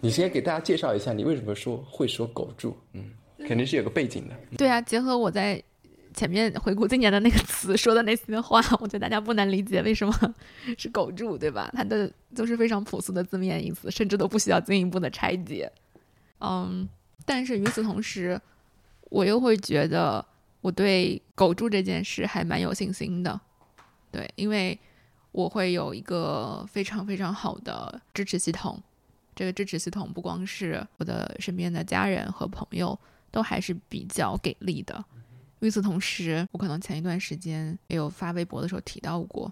[0.00, 2.76] 你先给大家介绍一下，你为什么说会说苟住？
[2.92, 4.56] 嗯，肯定是有个背景的。
[4.56, 5.60] 对啊，结合我在
[6.14, 10.34] 前面回顾今年的那个词说的那些话，我觉得大家不难理解为什么
[10.78, 11.70] 是苟住，对吧？
[11.74, 15.70] 它的就是非常朴素的字面意思，甚至都不需要进一步的拆解。
[16.40, 16.88] 嗯，
[17.24, 18.40] 但是与此同时，
[19.10, 20.24] 我又会觉得
[20.60, 23.40] 我对苟住这件事还蛮有信心的。
[24.10, 24.78] 对，因为
[25.32, 28.82] 我会有一个非常非常好的支持系统。
[29.34, 32.98] 这个支持系统不光是我的身边的家人和朋友，
[33.30, 35.02] 都还是比较给力的。
[35.62, 39.50] 与此同时，我可能前一段时间也有发微博的时候提到过，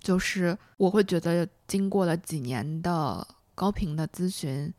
[0.00, 4.72] 就是我会觉得经过了几年的高频的咨询，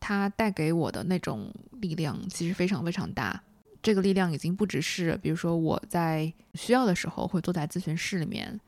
[0.00, 3.42] 它带给我的那种力量其实非常非常大。
[3.82, 8.58] 这个力量已经不只是，比如说我在需要的时候会坐在咨询室里面，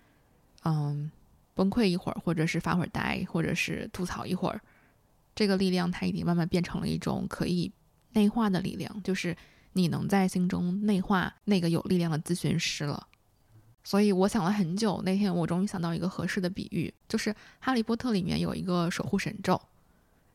[0.65, 1.11] 嗯，
[1.55, 4.61] 崩溃一会儿，或者是发会儿呆，或者是吐槽一会儿。
[5.35, 7.73] 这个力量它已经慢慢变成了一种可以
[8.13, 9.37] 内化的力量，就是
[9.73, 13.07] 你能在心中内化那个有力量的咨询师了。
[13.85, 19.59] 所以我想了很久，那天我终于想到一个合适的比喻，就是《哈利波特》里面有一个守护神咒，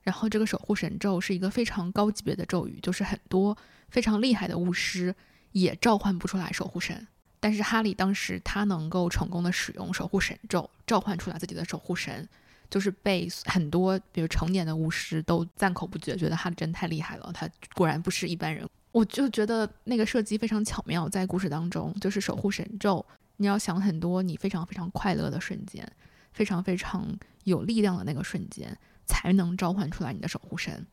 [0.01, 3.55] 然后这个守护神咒是一个非常高级别的咒语，就是很多
[3.89, 5.13] 非常厉害的巫师
[5.51, 7.05] 也召唤不出来守护神，
[7.39, 12.27] 但是哈利当时他能够成功的使用守护神咒召唤出来自己的守护神，
[12.71, 18.67] 就是被很多比如成年的巫师都赞口不绝，觉得哈利真太厉害了，他果然不是一般人。
[18.93, 23.03] 我就觉得那个设计非常巧妙，在故事当中，就是守护神咒。
[23.37, 25.91] 你要想很多你非常非常快乐的瞬间，
[26.31, 27.07] 非常非常
[27.43, 28.77] 有力量的那个瞬间，
[29.07, 30.85] 才能召唤出来你的守护神。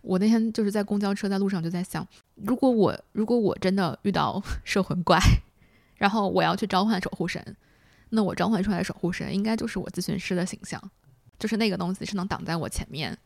[0.00, 5.18] 我那天就是在公交车在路上就在想，如果我如果我真的遇到 摄魂怪，
[5.96, 7.56] 然后我要去召唤守护神，
[8.10, 10.80] 那我召唤出来的守护神应该就是我咨询师的形象，
[11.40, 13.18] 就是那个东西是能挡在我前面，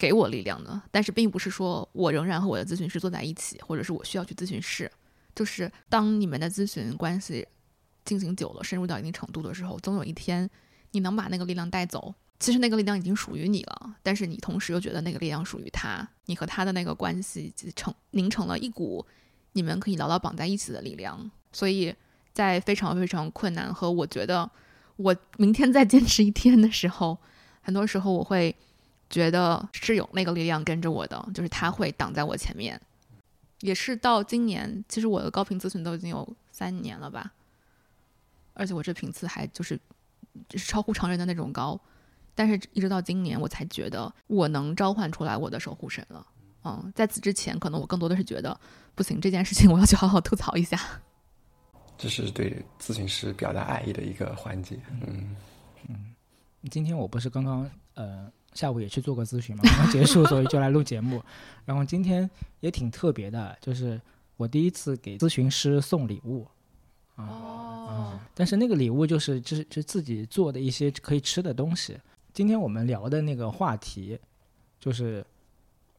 [0.00, 0.82] 给我力量的。
[0.90, 4.90] 但是并不是说我仍然和我的咨询师坐在一起，或者是我需要去咨询室。
[5.36, 7.46] 就是当你们的咨询关系。
[8.02, 10.48] 进行久了，深入到一定程度的时候，总有一天
[10.92, 12.12] 你能把那个力量带走。
[12.40, 19.04] 其实那个力量已经属于你了，但是你同时又觉得那个力量属于他，你和他的那个关系成凝成了一股
[19.52, 21.30] 你们可以牢牢绑在一起的力量。
[21.52, 21.94] 所以
[22.32, 24.50] 在非常非常困难和我觉得
[24.96, 27.16] 我明天再坚持一天的时候，
[27.60, 28.56] 很多时候我会
[29.10, 32.80] 觉得是有那个力量跟着我的，就是他会挡在我前面。
[33.60, 37.30] 也是到今年，其实我的高频咨询都已经有三年了吧。
[38.54, 39.78] 而且我这频次还就是
[40.48, 41.78] 就是超乎常人的那种高，
[42.34, 46.26] 但是一直到今年我才觉得我能召唤出来我的守护神了。
[46.64, 48.58] 嗯，在此之前，可能我更多的是觉得
[48.94, 50.78] 不行，这件事情我要去好好吐槽一下。
[51.98, 54.78] 这是对咨询师表达爱意的一个环节。
[55.02, 55.36] 嗯
[55.88, 56.14] 嗯，
[56.70, 61.22] 今天我不是刚刚呃下午也去做过咨询嘛，刚刚结束， 所以就来录节目。
[61.64, 62.28] 然后今天
[62.60, 64.00] 也挺特别的，就是
[64.36, 66.46] 我第一次给咨询师送礼物。
[67.16, 71.98] 哦，但是那个礼物就是就是就自己做的一些可以吃的东西。
[72.32, 74.18] 今天我们聊的那个话题，
[74.78, 75.24] 就是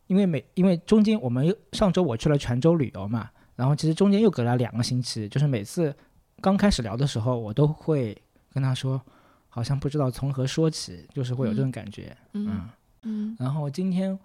[0.08, 5.96] 因为每因为中间我们上周我去了泉州旅游嘛，然后其实中间又隔了两个星期，就是每次
[6.42, 8.20] 刚开始聊的时候，我都会
[8.52, 9.00] 跟他说，
[9.52, 12.68] 好像不知道从何说起，就是会有这种感觉，嗯
[13.04, 13.38] 嗯。
[13.40, 14.18] 然后今天，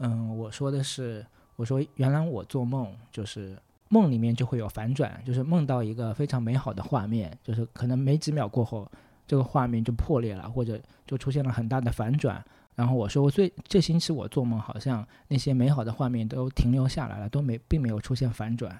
[0.00, 1.24] 嗯，我说的是，
[1.56, 3.56] 我说原来我做梦就是。
[3.88, 8.84] 梦里面就会有反转，就是梦到一个非常美好的画面，就是可能没几秒过后，
[9.28, 10.76] 这个画面就破裂了，或者
[11.06, 12.44] 就出现了很大的反转。
[12.74, 18.76] 然后我说，我最这星期我做梦，好像那些美好的画面都停留下来了，都没并没有出现反转。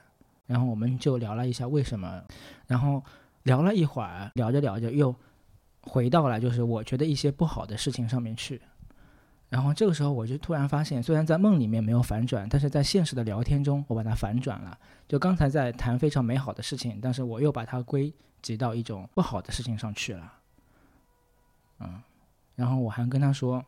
[0.48, 2.20] 然后我们就聊了一下为什么，
[2.66, 3.00] 然后
[3.44, 5.14] 聊了一会儿，聊着聊着又
[5.86, 8.60] 回到了就是我觉得一些不好的事情上面去。
[9.48, 14.76] 然后这个时候，我就突然发现，虽然在梦里面没有反转，但是在现实的聊天中，我把它反转了。
[15.06, 20.32] 就刚才在谈非常美好的事情，但是我又把它归结到一种不好的事情上去了。
[21.78, 22.02] 嗯，
[22.56, 23.64] 然后我还跟他说：“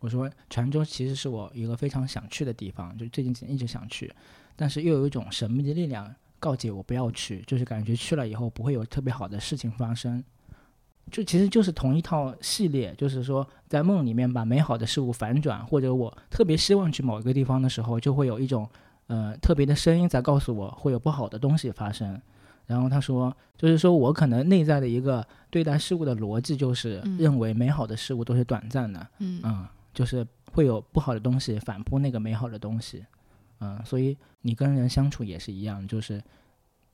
[0.00, 4.14] 我说泉州其实是我一个非常想去的地方，就最近几年一直想去，
[4.54, 10.22] 但是又有一种神秘的力量告诫我不要去，就是感觉去了以后不会有特别好的事情发生。”
[11.10, 18.68] 就其实就是同一套系列，就是说在梦里面把美好的事物反转，或者我特别希望去某一个地方的时候，就会有一种
[19.08, 22.20] 呃特别的声音在告诉我会有不好的东西发生。
[22.66, 33.04] 然后他说，就是说我可能内在的一个对待事物的逻辑，就是认为美好的事物都是短暂的，嗯，就是会有不好的东西反扑那个美好的东西，
[33.60, 36.22] 嗯，所以你跟人相处也是一样，就是。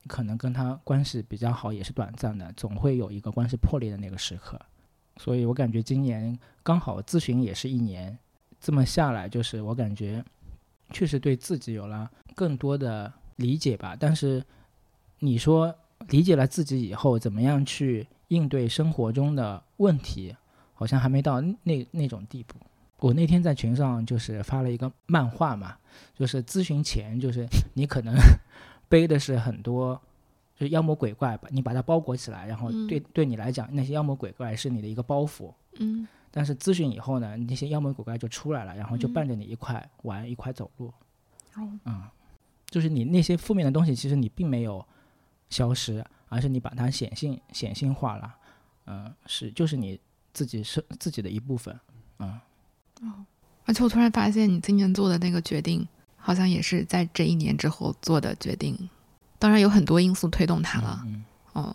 [0.07, 4.59] 可能跟他关系比较好也是短暂的，总会有一个关系破裂的那个时刻，
[5.17, 8.17] 所以我感觉今年刚好咨询也是一年，
[8.59, 10.23] 这么下来就是我感觉
[10.91, 13.95] 确实对自己有了更多的理解吧。
[13.99, 14.43] 但是
[15.19, 15.75] 你说
[16.07, 20.35] 理解了自己以后，怎么样去应对生活中的问题，
[20.73, 22.55] 好像还没到那那种地步。
[22.99, 25.77] 我那天在群上就是发了一个 漫画嘛，
[26.17, 28.15] 就是咨询前就是你可能。
[28.89, 29.95] 背的是很多，
[30.57, 35.53] 就是妖魔鬼怪吧，你把它包裹起来，然后对对你来讲，那些妖魔鬼怪是你的一个包袱。
[35.77, 36.07] 嗯。
[36.31, 40.87] 但是咨询以后呢，那些妖魔鬼怪就出来了，然后就伴着你一块玩，一块走路。
[41.55, 41.79] 哦。
[41.85, 42.03] 嗯，
[42.69, 44.85] 就是你那些负面的东西，其实你并没有
[45.49, 48.35] 消失，而是你把它显性显性化了。
[48.85, 49.99] 嗯，是，就是你
[50.33, 51.79] 自己是自己的一部分。
[52.19, 52.39] 嗯。
[53.01, 53.25] 哦。
[53.65, 55.87] 而且我突然发现，你今年做的那个决定。
[56.29, 58.77] 好像也是在这一年之后做的决定，
[59.39, 61.03] 当然有很多因素推动他了，
[61.55, 61.73] 嗯，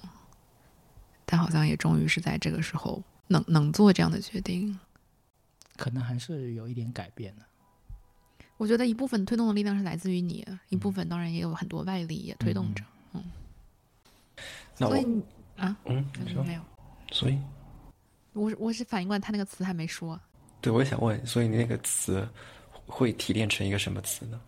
[1.26, 4.78] 但好像也终于是在这个时候能能做这样的决定，
[5.76, 7.42] 可能还是有一点改变的。
[8.56, 13.24] 我觉得一部分推动的力量是来自于你，一部分当然也有很多外力也推动着，嗯。
[14.76, 15.20] 所以你
[15.56, 16.62] 啊，嗯，你说，嗯没有，
[17.10, 17.36] 所以？
[18.34, 20.20] 我我是反应过来他那个词还没说。
[20.60, 22.28] 对我也想问，所以你那个词
[22.86, 24.40] 会提炼成一个什么词呢？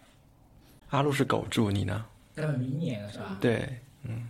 [0.90, 2.06] 阿路是狗住，你呢？
[2.36, 3.36] 呃，明年是吧？
[3.40, 3.68] 对，
[4.02, 4.28] 嗯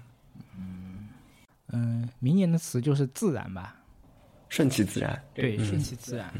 [1.73, 3.77] 嗯，明年的词就是自然吧？
[4.49, 5.21] 顺其自然。
[5.35, 6.33] 对，顺其自然。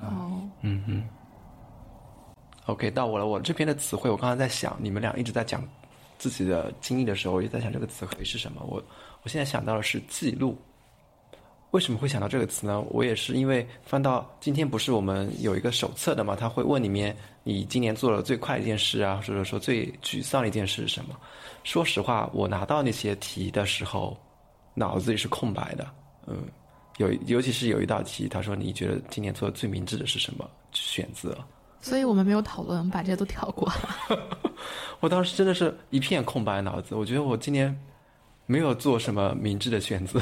[0.00, 1.08] 哦，嗯嗯。
[2.66, 3.26] OK，到我了。
[3.26, 5.66] 我这边的词汇，我刚才在想，你们俩一直在讲
[6.18, 8.62] 自己的经历的时候，我就在想这个词汇是什么。
[8.62, 8.82] 我
[9.22, 10.56] 我现在想到的是记录。
[11.76, 12.80] 为什么会想到这个词呢？
[12.88, 21.14] 我也是因为翻到今天不是我们有一个手册的嘛，他会问里面你今年做了最快的一件事啊，或者说最沮丧的一件事是什么？
[21.64, 24.16] 说实话，我拿到那些题的时候，
[24.72, 25.86] 脑子里是空白的。
[26.26, 26.44] 嗯，
[26.96, 30.48] 有尤其是有一道题，他说你觉得今年做的最明智的是什么？
[30.72, 31.36] 选择。
[31.82, 34.18] 所以我们没有讨论，我们把这些都跳过了。
[35.00, 37.78] 我当时真的是一片空白脑子，我觉得我今年
[38.46, 40.18] 没有做什么明智的选择。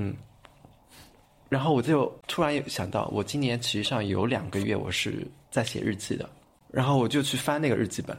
[0.00, 0.14] 嗯，
[1.48, 6.30] 然后我就突然想到，我今年其实上有两个月我是在写日记的，
[6.70, 8.16] 然后我就去翻那个日记本。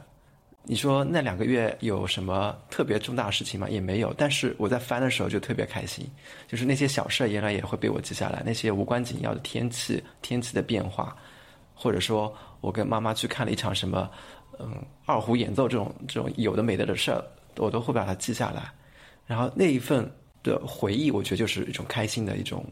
[0.62, 3.66] 你说那两个月有什么特别重大事情吗？
[3.70, 6.06] 也没有，但是我在翻的时候就特别开心，
[6.46, 11.16] 就是那些小事原来也会被我记下来，那些无关紧要的天气、天气的变化，
[11.74, 14.10] 或者说我跟妈妈去看了一场什么，
[14.58, 17.24] 嗯，二胡演奏这种这种有的没的的事儿，
[17.56, 18.70] 我都会把它记下来。
[19.26, 20.08] 然后那一份
[20.42, 22.64] 的回忆，我觉得就是一种开心的一种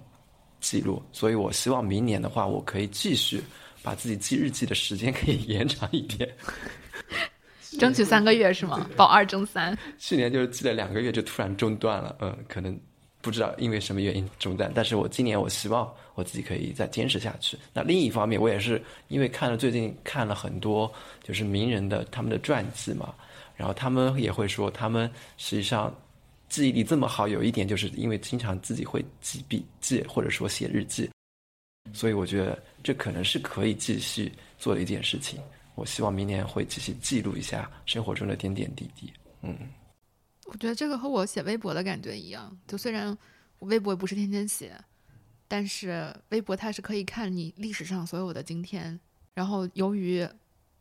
[0.61, 1.03] 记录。
[1.13, 3.43] 所以我希望明年的话，我可以继续
[3.83, 6.29] 把自己记日记的时间 可以延长一点。
[7.79, 8.89] 争取三个月是吗？
[8.97, 9.77] 保二争三。
[9.99, 12.77] 去年就是记了两个月就突然中断了，嗯，可能
[13.21, 14.73] 不知道因为什么原因中断。
[14.75, 17.59] 但是我今年我希望我自己可以再坚持下去。
[17.75, 20.91] 那另一方面，我也是因为看了最近看了很多
[21.23, 23.15] 就是名人的他们的传记嘛，
[23.55, 25.95] 然后他们也会说，他们实际上
[26.49, 31.11] 记忆力这么好，有一点就是因为经常自己会记笔记或者说写日记，
[31.93, 35.41] 所以我觉得这可能是可以继续做的一件事情。
[35.75, 39.13] 我希望明年会继续记录一下生活中的点点滴滴。
[39.43, 39.57] 嗯，
[40.47, 43.17] 我觉得这个和我写微博的感觉一样，就虽然
[43.59, 44.77] 我微博不是天天写，
[45.47, 48.99] 但是微博它是可以看你历史上所有的今天。
[49.35, 50.29] 然后由于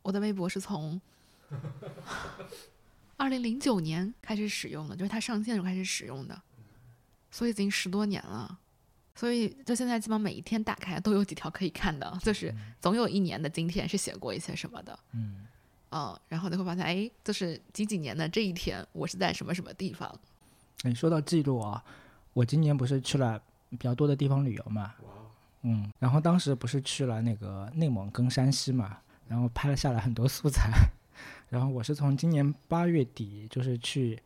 [0.02, 1.00] 我的微博是从
[3.18, 6.40] 二零零九年开始使用的，就是它上线的时候开始使用的，
[7.30, 8.58] 所以已经十多年了。
[9.14, 14.96] 所以就现在基本上每一天打开都有几条可以看的，就是总有一年的今天是写过一些什么的。
[15.12, 15.44] 嗯，
[15.90, 20.08] 嗯，然后你会发现，哎，就是几几年的这一天，我是在什么什么地方。
[20.82, 21.82] 你说到记录啊，
[22.32, 24.94] 我今年不是去了比较多的地方旅游嘛？
[25.62, 30.70] 嗯，然后当时不是去了那个内蒙跟山西嘛，然后拍了下来很多素材。
[31.48, 34.18] 然后我是从今年八月底就是去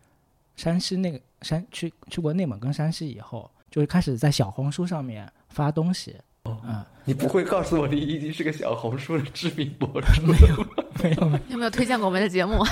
[0.57, 6.17] 山西那个山去去过内蒙跟山西以后，就是开始在小红书上面发东西。
[6.45, 10.23] 嗯，你不会告诉我你已经是个小红书的知名博主？
[10.27, 10.67] 没有
[11.03, 12.65] 没有没有，有没有推荐过我们的节目？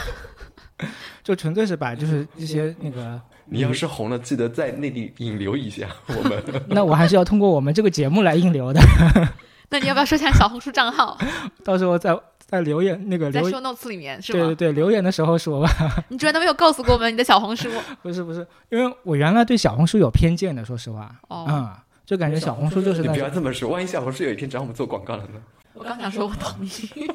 [1.23, 6.43] 就纯粹是把就是一些那个，你要是红了，记得在内地引流一下我们。
[6.69, 8.81] 那我还是要通过我们这个节目来引流的。
[9.69, 11.17] 那你要不要说一下小红书账号？
[11.63, 12.19] 到时候在
[12.51, 14.39] 在留言那个在留 show notes 里面是吗？
[14.39, 15.71] 对对对留言的时候说吧。
[16.09, 17.69] 你居然都没有告诉过我们你的小红书？
[18.03, 21.71] 不是不是，因为我原来对小红书有偏见的，说实话，哦嗯，
[22.05, 25.41] 就感觉小红书就是你不要这么说，万一小红书有一天找我们做广告了呢？
[25.75, 26.71] 我刚想说我同意。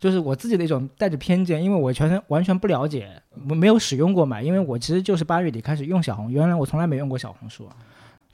[0.00, 4.42] 就是我自己的一种带着偏见，因为我全完全不了解，我没有使用过嘛。
[4.42, 7.66] 因为我其实就是八月底开始用小红，原来我从来没用过小红书，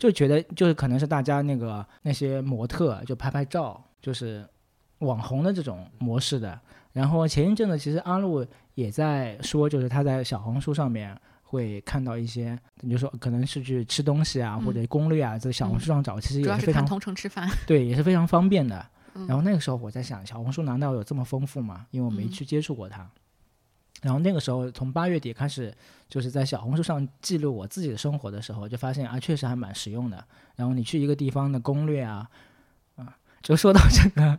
[0.00, 4.44] 就觉得就是可能是大家那个那些模特就拍拍照，就是
[4.98, 6.58] 网红的这种模式的。
[6.92, 17.48] 然后前一阵子其实阿路也在说，就是他在小红书上面会看到一些，你就说可能是去吃东西啊，嗯或者攻略啊，在小红书上找，其实主要是看也是非常同城吃饭。
[17.66, 18.84] 对， 也是非常方便的。
[19.14, 21.84] 嗯然后那个时候我在想，小红书难道有这么丰富吗？
[21.90, 23.06] 因为我没嗯去接触过它。
[24.02, 25.74] 然后那个时候从八月底开始，
[26.08, 30.24] 就是在小红书上记录我自己的生活的时候，就发现啊，确实还蛮实用的。
[30.56, 32.26] 然后你去一个地方的攻略啊，
[32.96, 34.38] 啊，就说到这个，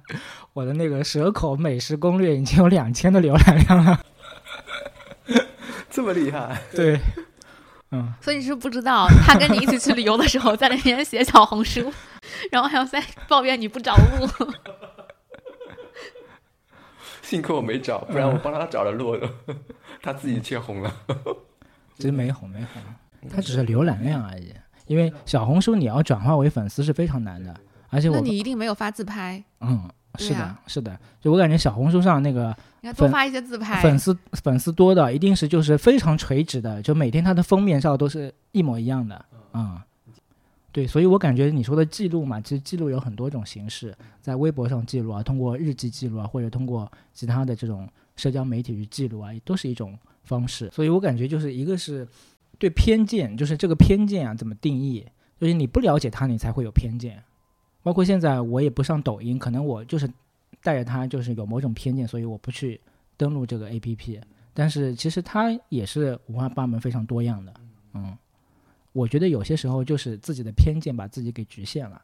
[0.53, 4.01] 我的那个蛇口美食攻略已经有两千的浏览量了。
[5.89, 6.59] 这么厉害？
[6.71, 6.99] 对，
[7.91, 11.91] 嗯，所以你是不知道，他跟你一起去旅游的时候，在那边写小红书，
[12.51, 14.27] 然后还要在抱怨你不找路。
[17.31, 19.17] 幸亏我没找，不然我帮他找了路，
[20.03, 20.93] 他自己却红了。
[21.95, 24.51] 其实没红没红，他只是浏览量而已。
[24.87, 27.55] 因为小红书你要转化为粉丝是非常难的，
[27.87, 29.41] 而且我那你一定没有发自拍。
[29.61, 33.81] 嗯，是的啊，是的，就我感觉小红书上那个粉应该多发一些自拍。
[33.81, 39.23] 粉丝粉丝多的，一定是就是非常垂直的，就每天它的封面照都是一模一样的
[39.53, 39.85] 啊、
[40.71, 50.69] 对，所以我感觉你说的记录嘛，其实记录有很多种形式，在微博上记录啊，通过日记记录啊，或者通过其他的这种社交媒体去记录啊，都是一种方式。
[50.71, 52.07] 所以我感觉就是一个是
[52.57, 55.05] 对偏见，就是这个偏见啊怎么定义，
[55.39, 57.21] 就是你不了解它，你才会有偏见。
[57.83, 60.09] 包括现在我也不上抖音，可能我就是
[60.63, 62.79] 带着它就是有某种偏见，所以我不去
[63.17, 64.21] 登录这个 APP。
[64.53, 67.53] 但是其实它也是五花八门、非常多样的。
[67.93, 68.15] 嗯，
[68.93, 72.01] 我觉得有些时候就是自己的偏见把自己给局限了。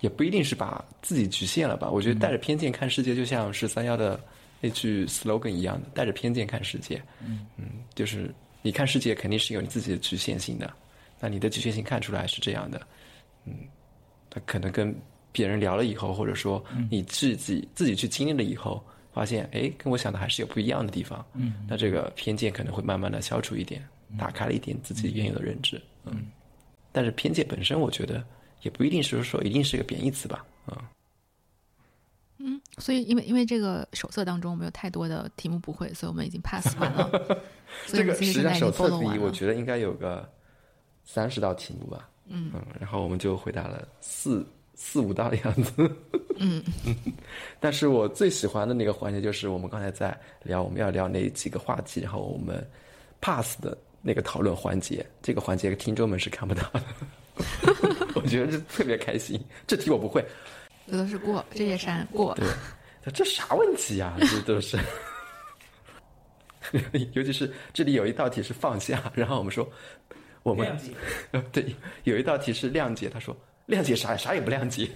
[0.00, 1.90] 也不一定是把自己局限了吧？
[1.90, 4.20] 我觉得带着偏见看世界，就像十三幺的
[4.60, 7.02] 那句 slogan 一样的，带着偏见看世界。
[7.20, 7.46] 嗯
[7.94, 10.72] 就是你看世界肯定是有你自己的局限性的，
[11.20, 12.80] 那你的局限性看出来是这样的，
[13.44, 13.54] 嗯，
[14.30, 14.94] 他可能跟
[15.32, 21.24] 别人聊了以后，或者说你自己自己去经历了以后，发现哎，跟我想的还是有不一样的地方。
[21.34, 23.84] 嗯，那这个偏见可能会慢慢的消除一点，
[24.16, 25.76] 打开了一点自己原有的认知。
[25.76, 25.97] 嗯，
[26.92, 28.24] 但是偏见本身，我觉得
[28.62, 30.44] 也不一定是说一定是个贬义词吧。
[30.66, 30.76] 嗯，
[32.38, 37.10] 嗯，所以因为因为这个手册当中我们有太多的题目不会，所以我们已经 pass 完了。
[37.86, 38.98] 这个实现在已经实际上手册了。
[39.20, 40.28] 我觉得应该有个
[41.04, 42.08] 三十道题目吧。
[42.30, 45.90] 嗯然后我们就回答了四四五道的样子。
[46.36, 46.62] 嗯，
[47.58, 52.64] 但是我最喜欢的那个环节就是我们刚才在聊我们要聊哪几个话题，然后我们
[53.20, 53.76] pass 的
[54.08, 56.82] 那个讨论环节，这个环节听众们是看不到的。
[58.16, 60.24] 我觉得这特别开心，这题我不会，
[60.86, 62.34] 这都是过，这些删过。
[62.34, 62.48] 对，
[63.12, 64.78] 这啥问题呀、这都是。
[67.12, 69.70] 尤其是这里有一道题是放下，然后我们说
[70.42, 70.66] 我们
[71.32, 73.36] 呃 对有一道题是谅解，他说
[73.66, 74.88] 谅解啥啥也不谅解，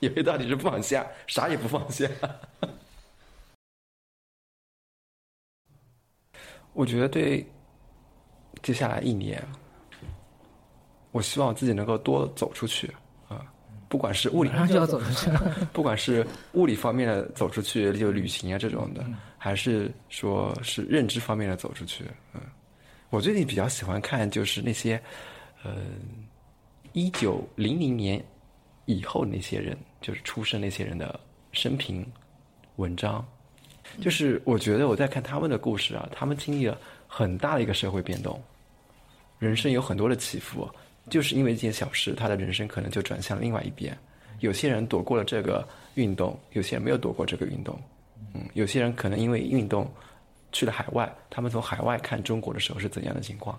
[0.00, 2.06] 有一道题是放下，啥也不放下。
[6.74, 7.46] 我觉得对
[8.62, 9.42] 接下来一年，
[11.10, 12.90] 我希望自己能够多走出去
[13.28, 13.44] 啊，
[13.88, 15.68] 不管是物理马上就要走出去了。
[15.74, 19.04] 不管是物理方面的走出去，就旅行啊这种的，
[19.36, 22.04] 还是说是认知方面的走出去，
[22.34, 22.40] 嗯，
[23.10, 25.00] 我最近比较喜欢看就是那些，
[25.64, 25.72] 呃，
[26.92, 28.24] 一九零零年
[28.86, 31.18] 以后那些人，就是出生那些人的
[31.50, 32.06] 生平
[32.76, 33.26] 文章，
[34.00, 38.42] 就是我觉得我在看他们的故事啊，他们经历了很大的一个社会变动，
[39.42, 40.70] 人生有很多的起伏，
[41.10, 43.96] 就是因为一件小事，他的人生可能就转向另外一边。
[44.38, 47.76] 有些人躲过了这个运动，有些人没有躲过这个运动。
[48.34, 49.92] 嗯，有些人可能因为运动
[50.52, 53.58] 去了海外，他们从海外看中国的时候是怎样的情况？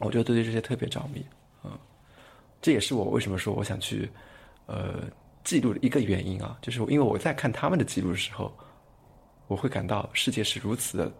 [0.00, 1.24] 我就对这些特别着迷。
[1.62, 1.70] 嗯，
[2.60, 4.10] 这也是我为什么说我想去
[4.66, 5.04] 呃
[5.44, 8.52] 记录的一个原因啊，就是因为我在看他们的记录的时候，
[9.46, 11.12] 我会感到世界是如此的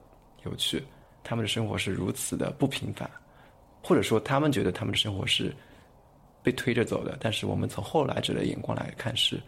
[0.45, 0.83] 有趣，
[1.23, 3.09] 他们的生活是如此的不平凡，
[3.87, 5.55] 或者说他们觉得他们的生活是
[6.43, 9.41] 被推着走的，但是我们从后来者的眼光来看是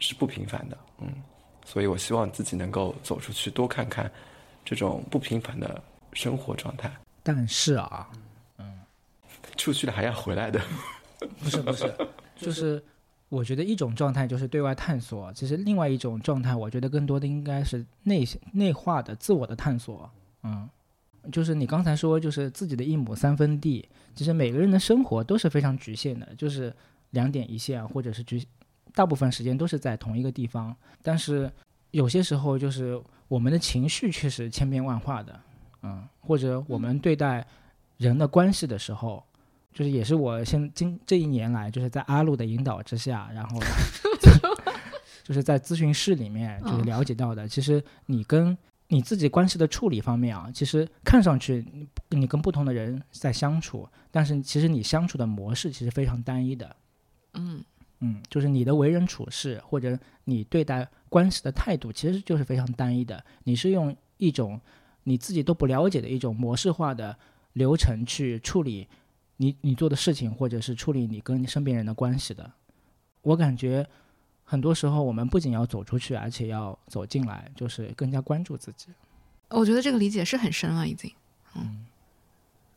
[0.00, 1.10] 是不平凡的，嗯，
[1.64, 4.10] 所以我希望自己能够走出去，多看看
[4.66, 6.92] 这种不平凡的生活状态。
[7.22, 8.10] 但是啊，
[8.58, 8.80] 嗯
[9.56, 10.60] 出去了还要回来的，
[11.40, 11.90] 不是不是，
[12.36, 12.84] 就是
[13.30, 20.10] 我觉得一种状态就是对外探索，其实另外一种状态，我觉得更多的应该是内内化的自我的探索。
[20.42, 20.68] 嗯，
[21.30, 26.74] 就是你刚才说，就是自己的一亩三分地，其实每个人的生活都是非常局限的，就是
[27.10, 28.42] 两点一线，或者是局，
[28.94, 31.50] 大部分时间都是在同一个地方，但是
[31.92, 35.40] 有些时候就是我们的情绪却是千变万化的。
[35.82, 37.44] 嗯，或者我们对待
[37.98, 39.22] 人的关系的时候，
[39.72, 43.58] 就是也是我现今这一年来，就是在阿路的引导之下，然后
[45.24, 48.56] 就是在咨询室里面就是了解到的，其实你跟
[48.92, 56.76] 你自己关系的处理方面啊，其实看上去你你跟不同的人在相处，但是其实你相处的模式其实非常单一的。
[57.32, 57.64] 嗯
[58.00, 63.24] 嗯，就是你的为人处事或者你对待关系的态度，其实就是非常单一的。
[63.44, 64.60] 你是用一种
[65.04, 67.16] 你自己都不了解的一种模式化的
[67.54, 68.86] 流程去处理
[69.38, 72.52] 你你做的事情，或者是处理你跟身边人的关系的。
[73.22, 73.88] 我感觉
[74.44, 78.88] 很多时候我们不仅要走出去，而且要走进来，就是更加关注自己。
[79.48, 81.10] 我觉得这个理解是很深了，已经。
[81.54, 81.86] 嗯，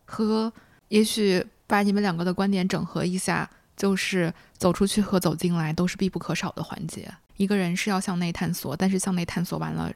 [0.06, 0.52] 和
[0.90, 7.14] 也许把你们两个的观点整合一下，就是走出去和走进来都是必不可少的环节。
[7.38, 9.92] 一个人是要向内探索，但是向内探索完了，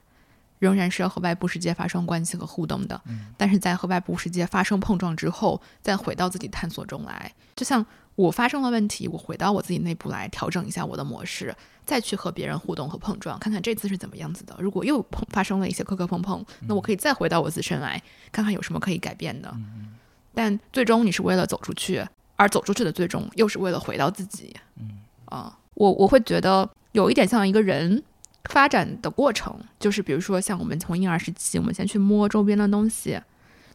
[0.59, 3.01] 仍然是要和外部世界发生关系和互动的。
[3.37, 7.33] 但是在和外部世界发生碰撞之后，再回到自己探索中来。
[7.55, 7.85] 就像
[8.19, 11.55] 我发生了问题，我回到我自己内部来调整一下我的模式，
[11.85, 14.53] 再去和别人互动和碰撞，看看这次是怎么样子的。
[14.59, 19.55] 如果又碰发生了一些磕磕碰碰，那我可以再回到我自身来看看有什么可以改变的。
[20.33, 22.05] 但最终你是为了走出去，
[22.35, 24.53] 而走出去的最终又是为了回到自己。
[24.75, 28.03] 嗯啊，我我会觉得有一点像一个人
[28.49, 33.17] 发展的过程，就是比如说像我们从婴儿时期，我们先去摸周边的东西，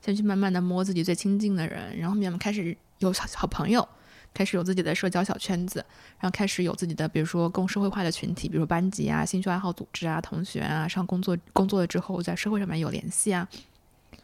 [0.05, 3.87] 先去慢慢的摸自己最亲近的人，然后面我们开始有好好朋友，
[4.35, 5.79] 开始有自己的社交小圈子，
[6.19, 13.49] 然后开始有自己的比如说更社会化的群体，比如说班级啊、兴趣爱好组织啊、同学啊，上工作工作了之后在社会上面有联系啊，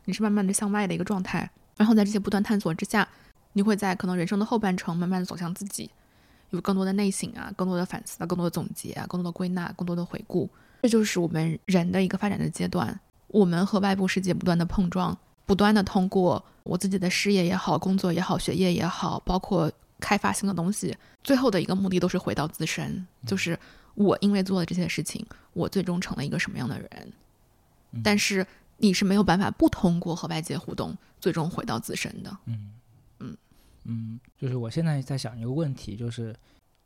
[0.05, 3.09] 你是慢慢的向外的一个状态，然后在这些不断探索之下，
[3.53, 5.89] 你会在可能人生的后半程慢慢的走向自己。
[6.51, 10.51] 有更多的内省啊，更多的反思啊，更多的总结啊，更多的归纳，更多的回顾，
[10.83, 12.99] 这就是我们人的一个发展的阶段。
[13.29, 23.57] 我们和外部世界不断的碰撞，不断的通过我自己的事业也好，工作也好，学业也好，包括开发新的东西，最后的一个目的都是回到自身，就是
[23.94, 27.12] 我因为做了这些事情，我最终成了一个什么样的人。
[28.03, 28.46] 但是
[28.78, 32.36] 你是没有办法不通过和外界互动，最终回到自身的。
[32.46, 32.72] 嗯
[33.18, 33.36] 嗯
[33.84, 36.34] 嗯，就是我现在在想一个问题，就是，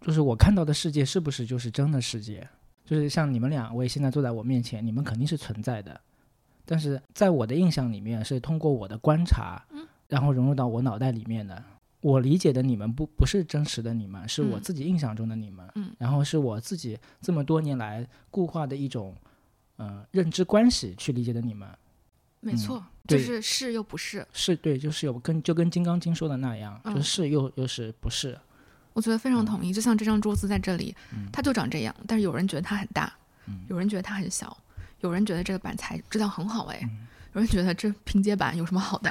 [0.01, 2.49] 就是我看到的世界是不是就是真的世界？
[2.87, 6.01] 就是像你们两位现在坐在我面前，你们肯定是存在的，
[6.65, 9.63] 但是在我的印象里面是通过我的观察，
[10.09, 11.63] 然后融入到我脑袋里面的。
[12.05, 19.17] 我理解的你们不不是真实的你们，是我嗯自己印象中的你们，嗯然后是我自己这么多年来固化的一种，
[19.77, 21.67] 呃，认知关系去理解的你们。
[22.41, 24.27] 没错，就是是又不是。
[24.35, 28.39] 是对，就是有跟就跟《金刚经》说的那样，就嗯是又又是不是？
[28.93, 33.11] 我觉得非常同意，就像这张桌子在这里，嗯它就长这样，但是有人觉得它很大，
[33.47, 34.55] 嗯有人觉得它很小，
[35.01, 39.11] 有人觉得这个板材质量很好，哎，嗯有人觉得这拼接板有什么好的？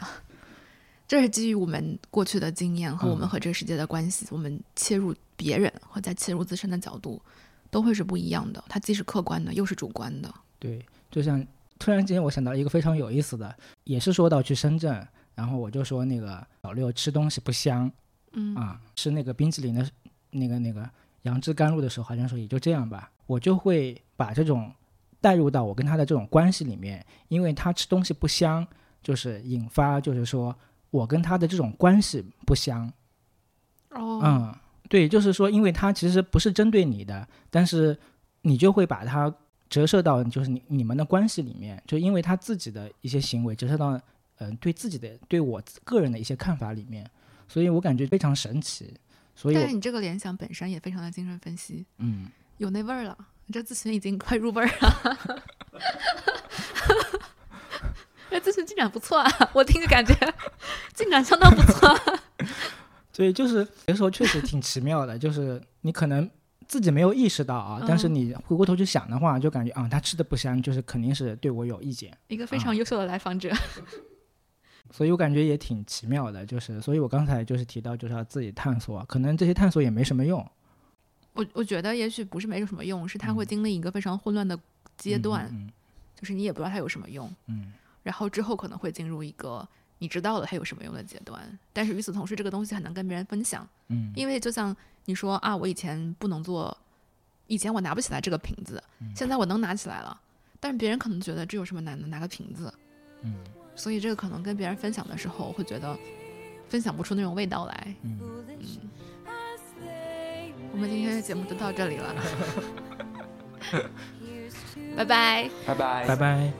[1.13, 7.21] 这是基于我们过去的经验和我们嗯和这个世界的关系，我们切入别人和再切入自身的角度，
[7.69, 8.63] 都会是不一样的。
[8.67, 10.33] 它既是客观的，又是主观的。
[10.57, 11.45] 对，就像
[11.77, 17.91] 突然间我想到一个非常有意思的，也是说到去深圳，然后我就说那个老六吃东西不香
[18.31, 19.87] 嗯啊，吃那个冰淇淋的
[20.31, 20.89] 那个那个
[21.21, 24.73] 杨枝甘露的时候，好像说也就这样吧，我就会把这种
[25.21, 28.65] 带入到我跟他的这种关系里面，因为他吃东西不香，
[29.03, 30.55] 就是引发就是说
[30.93, 32.87] 我跟他的这种关系不香，
[33.89, 34.55] 哦，嗯，
[34.87, 37.97] 对，就是说，因为他其实不是针对你的，但是
[38.43, 39.33] 你就会把它
[39.67, 44.01] 折射到就是你你们的关系里面，就因为他自己的一些行为折射到嗯、
[44.37, 47.09] 呃对自己的对我个人的一些看法里面，
[47.47, 48.93] 所以我感觉非常神奇。
[49.35, 52.27] 所以但是你这个联想本身也非常的精神分析，嗯，
[52.59, 53.17] 有那味儿了。
[53.47, 55.17] 你这咨询已经快入味儿了。
[58.33, 60.13] 这咨询进展不错啊，我听着感觉
[60.93, 61.99] 进展相当不错啊。
[63.13, 66.27] 所以就是有时候确实挺奇妙的，就是你可能
[66.67, 72.17] 自己没有意识到啊，但是嗯你回过头去想的话，就感觉啊，他吃的不香，就是肯定是对我有意见。
[72.27, 73.53] 一个非常优秀的来访者。
[74.91, 80.45] 所以我感觉也挺奇妙的，就是，所以我刚才就是提到，就是要自己探索，可能这些探索也没什么用
[81.33, 84.59] 我我觉得也许不是没有什么用，是他会经历一个非常混乱的
[84.97, 85.69] 阶段，嗯
[86.15, 87.73] 就是你也不知道它有什么用，嗯
[88.03, 91.41] 然后之后可能会进入一个你知道了它有什么用的阶段。
[91.71, 94.11] 但是与此同时，这个东西很难跟别人分享，嗯。
[94.15, 94.75] 因为就像
[95.05, 96.77] 你说啊，我以前不能做，
[97.47, 99.11] 以前我拿不起来这个瓶子，嗯。
[99.15, 100.19] 现在我能拿起来了，
[100.59, 102.73] 但是别人可能觉得这有什么难的，拿个瓶子，
[103.23, 103.35] 嗯
[103.75, 105.97] 所以这个可能跟别人分享的时候会觉得
[106.69, 107.95] 分享不出那种味道来。
[108.03, 108.19] 嗯，
[110.71, 112.15] 我们今天的节目就到这里了，
[114.95, 115.49] 拜拜。
[115.65, 116.07] 拜拜。
[116.07, 116.53] 拜拜。